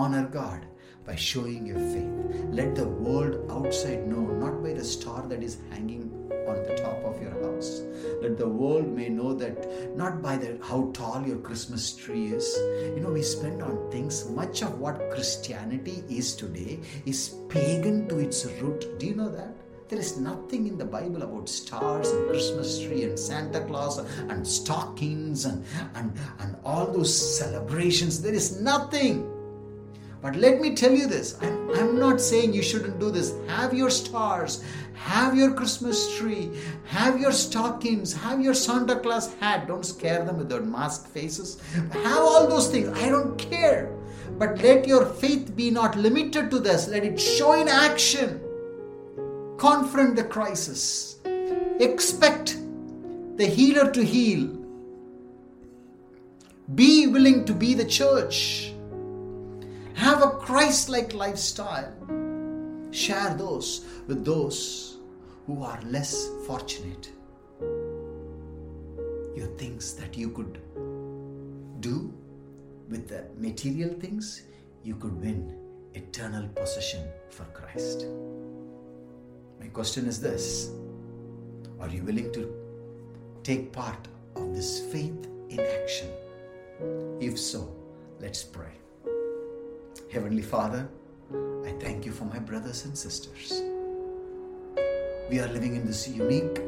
Honor 0.00 0.26
God 0.40 0.69
by 1.10 1.16
showing 1.16 1.66
your 1.66 1.82
faith. 1.92 2.12
Let 2.52 2.76
the 2.76 2.86
world 2.86 3.50
outside 3.50 4.06
know, 4.06 4.20
not 4.42 4.62
by 4.62 4.74
the 4.74 4.84
star 4.84 5.22
that 5.26 5.42
is 5.42 5.58
hanging 5.70 6.04
on 6.46 6.62
the 6.62 6.76
top 6.82 7.02
of 7.04 7.20
your 7.20 7.34
house. 7.42 7.82
Let 8.22 8.38
the 8.38 8.48
world 8.48 8.86
may 8.88 9.08
know 9.08 9.34
that 9.34 9.96
not 9.96 10.22
by 10.22 10.36
the 10.36 10.58
how 10.62 10.92
tall 10.92 11.26
your 11.26 11.38
Christmas 11.38 11.96
tree 11.96 12.26
is. 12.26 12.46
You 12.94 13.00
know, 13.02 13.10
we 13.10 13.22
spend 13.22 13.60
on 13.60 13.90
things. 13.90 14.28
Much 14.30 14.62
of 14.62 14.78
what 14.78 15.10
Christianity 15.10 16.04
is 16.08 16.36
today 16.36 16.78
is 17.06 17.34
pagan 17.48 18.08
to 18.08 18.20
its 18.20 18.46
root. 18.60 18.86
Do 19.00 19.06
you 19.06 19.16
know 19.16 19.30
that? 19.30 19.56
There 19.88 19.98
is 19.98 20.16
nothing 20.16 20.68
in 20.68 20.78
the 20.78 20.84
Bible 20.84 21.24
about 21.24 21.48
stars 21.48 22.08
and 22.10 22.28
Christmas 22.28 22.78
tree 22.78 23.02
and 23.02 23.18
Santa 23.18 23.62
Claus 23.62 23.98
and 23.98 24.46
stockings 24.46 25.44
and, 25.46 25.64
and, 25.96 26.16
and 26.38 26.56
all 26.64 26.86
those 26.86 27.12
celebrations. 27.38 28.22
There 28.22 28.32
is 28.32 28.60
nothing. 28.60 29.39
But 30.22 30.36
let 30.36 30.60
me 30.60 30.74
tell 30.74 30.92
you 30.92 31.06
this 31.06 31.40
I'm, 31.42 31.70
I'm 31.70 31.98
not 31.98 32.20
saying 32.20 32.52
you 32.52 32.62
shouldn't 32.62 33.00
do 33.00 33.10
this. 33.10 33.34
Have 33.48 33.72
your 33.72 33.90
stars, 33.90 34.62
have 34.94 35.36
your 35.36 35.52
Christmas 35.52 36.16
tree, 36.16 36.50
have 36.86 37.20
your 37.20 37.32
stockings, 37.32 38.12
have 38.12 38.40
your 38.40 38.54
Santa 38.54 38.96
Claus 38.96 39.32
hat. 39.34 39.66
Don't 39.66 39.84
scare 39.84 40.24
them 40.24 40.38
with 40.38 40.48
their 40.48 40.62
masked 40.62 41.08
faces. 41.08 41.60
Have 41.92 42.18
all 42.18 42.46
those 42.48 42.70
things. 42.70 42.88
I 42.88 43.08
don't 43.08 43.36
care. 43.38 43.96
But 44.38 44.62
let 44.62 44.86
your 44.86 45.06
faith 45.06 45.54
be 45.56 45.70
not 45.70 45.96
limited 45.96 46.50
to 46.50 46.58
this, 46.58 46.88
let 46.88 47.04
it 47.04 47.20
show 47.20 47.60
in 47.60 47.68
action 47.68 48.40
confront 49.60 50.16
the 50.16 50.24
crisis, 50.24 51.18
expect 51.80 52.56
the 53.36 53.44
healer 53.44 53.90
to 53.92 54.02
heal, 54.02 54.48
be 56.74 57.06
willing 57.06 57.44
to 57.44 57.52
be 57.52 57.74
the 57.74 57.84
church, 57.84 58.72
have 60.00 60.22
a 60.22 60.30
Christ 60.30 60.88
like 60.88 61.12
lifestyle, 61.12 61.92
share 62.90 63.34
those 63.34 63.84
with 64.06 64.24
those 64.24 64.96
who 65.46 65.62
are 65.62 65.78
less 65.82 66.26
fortunate. 66.46 67.10
Your 69.36 69.48
things 69.58 69.92
that 69.96 70.16
you 70.16 70.30
could 70.30 70.58
do 71.80 72.14
with 72.88 73.08
the 73.08 73.24
material 73.36 73.92
things, 74.00 74.42
you 74.82 74.96
could 74.96 75.20
win 75.20 75.54
eternal 75.92 76.48
possession 76.48 77.06
for 77.28 77.44
Christ. 77.52 78.06
My 79.60 79.66
question 79.66 80.06
is 80.06 80.18
this 80.18 80.70
Are 81.78 81.90
you 81.90 82.02
willing 82.04 82.32
to 82.32 82.48
take 83.42 83.70
part 83.70 84.08
of 84.34 84.54
this 84.56 84.80
faith 84.90 85.28
in 85.50 85.60
action? 85.60 86.08
If 87.20 87.38
so, 87.38 87.76
let's 88.18 88.42
pray. 88.42 88.80
Heavenly 90.12 90.42
Father, 90.42 90.88
I 91.64 91.70
thank 91.78 92.04
you 92.04 92.10
for 92.10 92.24
my 92.24 92.40
brothers 92.40 92.84
and 92.84 92.98
sisters. 92.98 93.62
We 95.30 95.38
are 95.38 95.46
living 95.46 95.76
in 95.76 95.86
this 95.86 96.08
unique 96.08 96.60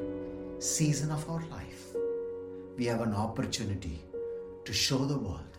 season 0.61 1.11
of 1.11 1.29
our 1.29 1.43
life. 1.51 1.87
We 2.79 2.85
have 2.85 3.01
an 3.01 3.13
opportunity 3.13 3.99
to 4.65 4.73
show 4.73 4.99
the 4.99 5.19
world 5.19 5.59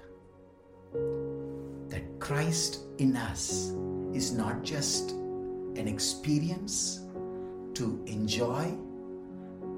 that 1.90 2.04
Christ 2.22 2.80
in 3.00 3.18
us 3.18 3.74
is 4.14 4.32
not 4.32 4.64
just 4.64 5.12
an 5.76 5.86
experience 5.86 7.02
to 7.74 8.02
enjoy, 8.06 8.74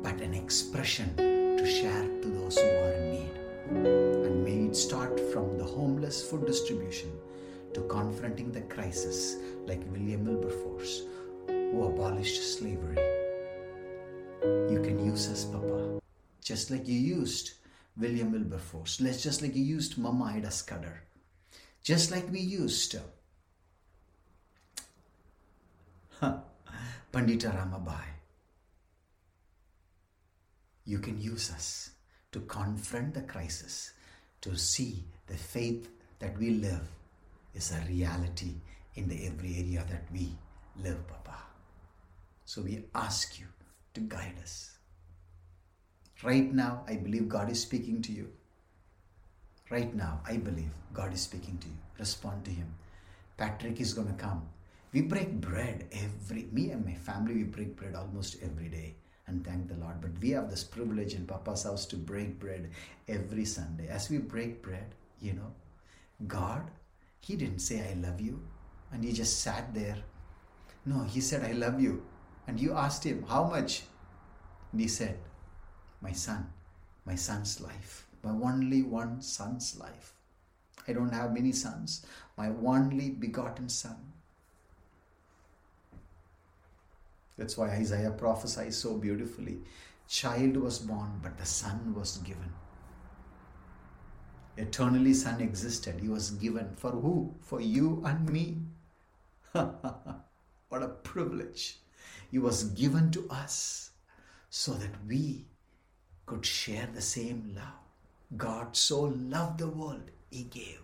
but 0.03 0.21
an 0.21 0.35
expression 0.35 1.11
to 1.17 1.65
share 1.65 2.07
to 2.21 2.27
those 2.27 2.55
who 2.55 2.67
are 2.67 2.93
in 2.93 3.11
need. 3.13 4.27
And 4.27 4.45
may 4.45 4.67
it 4.67 4.75
start 4.75 5.19
from 5.33 5.57
the 5.57 5.63
homeless 5.63 6.21
food 6.29 6.45
distribution 6.45 7.09
to 7.75 7.81
confronting 7.81 8.53
the 8.53 8.61
crisis 8.61 9.35
like 9.67 9.83
William 9.91 10.25
Wilberforce, 10.25 11.01
who 11.45 11.83
abolished 11.83 12.41
slavery. 12.57 12.95
You 14.71 14.81
can 14.81 15.05
use 15.05 15.27
us, 15.27 15.43
Papa, 15.43 15.99
just 16.41 16.71
like 16.71 16.87
you 16.87 16.97
used 16.97 17.51
William 17.97 18.31
Wilberforce, 18.31 19.01
let's 19.01 19.21
just 19.21 19.41
like 19.41 19.53
you 19.55 19.63
used 19.63 19.97
Mama 19.97 20.35
Ida 20.35 20.51
Scudder, 20.51 21.03
just 21.83 22.11
like 22.11 22.31
we 22.31 22.39
used 22.39 22.95
uh, 26.21 26.37
Pandita 27.11 27.51
Ramabai. 27.53 28.05
You 30.85 30.99
can 30.99 31.19
use 31.19 31.51
us 31.51 31.89
to 32.31 32.39
confront 32.39 33.15
the 33.15 33.23
crisis, 33.23 33.91
to 34.39 34.55
see 34.57 35.03
the 35.27 35.35
faith 35.35 35.89
that 36.19 36.37
we 36.37 36.51
live 36.51 36.87
is 37.55 37.71
a 37.71 37.87
reality 37.89 38.53
in 38.95 39.07
the 39.07 39.25
every 39.25 39.55
area 39.55 39.85
that 39.89 40.03
we 40.11 40.35
live, 40.83 41.07
Papa. 41.07 41.37
So 42.45 42.61
we 42.61 42.85
ask 42.93 43.39
you 43.39 43.47
to 43.93 44.01
guide 44.01 44.35
us. 44.41 44.77
Right 46.23 46.53
now, 46.53 46.83
I 46.87 46.95
believe 46.95 47.27
God 47.27 47.49
is 47.49 47.61
speaking 47.61 48.01
to 48.03 48.11
you. 48.11 48.29
Right 49.69 49.93
now, 49.95 50.21
I 50.27 50.37
believe 50.37 50.69
God 50.93 51.13
is 51.13 51.21
speaking 51.21 51.57
to 51.57 51.67
you. 51.67 51.77
Respond 51.97 52.45
to 52.45 52.51
Him. 52.51 52.67
Patrick 53.37 53.81
is 53.81 53.93
going 53.93 54.07
to 54.07 54.13
come. 54.13 54.47
We 54.93 55.01
break 55.01 55.41
bread 55.41 55.87
every, 55.91 56.47
me 56.51 56.69
and 56.71 56.85
my 56.85 56.93
family, 56.93 57.33
we 57.33 57.43
break 57.43 57.75
bread 57.75 57.95
almost 57.95 58.37
every 58.41 58.69
day 58.69 58.95
and 59.27 59.45
thank 59.45 59.67
the 59.67 59.75
Lord. 59.75 60.01
But 60.01 60.11
we 60.21 60.29
have 60.31 60.49
this 60.49 60.63
privilege 60.63 61.13
in 61.13 61.25
Papa's 61.25 61.63
house 61.63 61.85
to 61.87 61.95
break 61.95 62.39
bread 62.39 62.69
every 63.07 63.45
Sunday. 63.45 63.87
As 63.87 64.09
we 64.09 64.19
break 64.19 64.61
bread, 64.61 64.95
you 65.19 65.33
know, 65.33 65.51
God, 66.27 66.69
He 67.25 67.35
didn't 67.35 67.59
say, 67.59 67.89
I 67.89 67.95
love 67.95 68.21
you, 68.21 68.39
and 68.91 69.03
He 69.03 69.11
just 69.11 69.39
sat 69.39 69.73
there. 69.73 69.97
No, 70.85 71.05
He 71.05 71.21
said, 71.21 71.43
I 71.43 71.53
love 71.53 71.81
you. 71.81 72.03
And 72.45 72.59
you 72.59 72.73
asked 72.73 73.03
Him, 73.03 73.25
How 73.27 73.45
much? 73.45 73.81
And 74.71 74.79
He 74.79 74.87
said, 74.87 75.17
My 76.01 76.11
son, 76.11 76.53
my 77.03 77.15
son's 77.15 77.59
life, 77.59 78.05
my 78.23 78.29
only 78.29 78.83
one 78.83 79.23
son's 79.23 79.75
life. 79.79 80.13
I 80.87 80.93
don't 80.93 81.15
have 81.15 81.33
many 81.33 81.51
sons, 81.51 82.05
my 82.37 82.49
only 82.63 83.09
begotten 83.09 83.69
son. 83.69 83.97
That's 87.39 87.57
why 87.57 87.69
Isaiah 87.69 88.11
prophesies 88.11 88.77
so 88.77 88.97
beautifully. 88.97 89.57
Child 90.07 90.57
was 90.57 90.77
born, 90.77 91.21
but 91.23 91.39
the 91.39 91.45
son 91.47 91.95
was 91.95 92.17
given. 92.17 92.53
Eternally, 94.57 95.13
son 95.13 95.41
existed. 95.41 95.99
He 95.99 96.07
was 96.07 96.31
given 96.31 96.75
for 96.75 96.91
who? 96.91 97.33
For 97.41 97.59
you 97.61 98.01
and 98.05 98.29
me. 98.29 98.57
what 99.51 100.83
a 100.83 100.87
privilege. 100.87 101.79
He 102.31 102.39
was 102.39 102.63
given 102.63 103.11
to 103.11 103.27
us 103.29 103.91
so 104.49 104.73
that 104.73 105.05
we 105.07 105.45
could 106.25 106.45
share 106.45 106.87
the 106.93 107.01
same 107.01 107.53
love. 107.55 108.37
God 108.37 108.75
so 108.75 109.01
loved 109.01 109.59
the 109.59 109.67
world, 109.67 110.11
He 110.29 110.43
gave. 110.43 110.79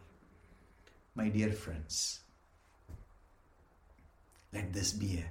My 1.15 1.29
dear 1.29 1.51
friends, 1.51 2.21
let 4.53 4.73
this 4.73 4.91
be 4.93 5.17
a 5.17 5.25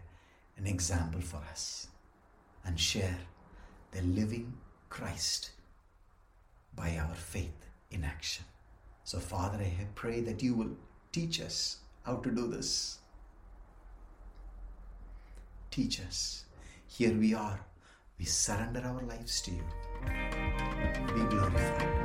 an 0.61 0.67
example 0.67 1.21
for 1.23 1.39
us 1.51 1.89
and 2.65 2.79
share 2.79 3.19
the 3.93 4.03
living 4.03 4.53
Christ 4.91 5.53
by 6.77 6.99
our 6.99 7.15
faith 7.15 7.70
in 7.91 8.05
action. 8.05 8.45
So, 9.05 9.19
Father, 9.19 9.59
I 9.59 9.87
pray 9.95 10.21
that 10.21 10.43
you 10.43 10.55
will 10.55 10.71
teach 11.13 11.41
us 11.41 11.79
how 12.05 12.17
to 12.17 12.31
do 12.31 12.47
this. 12.47 12.99
Teach 15.71 16.01
us. 16.01 16.45
Here 16.87 17.15
we 17.15 17.35
are. 17.35 17.61
We 18.19 18.25
surrender 18.25 18.83
our 18.85 19.03
lives 19.03 19.41
to 19.43 19.51
you. 19.51 19.65
Be 21.15 21.23
glorified. 21.31 22.00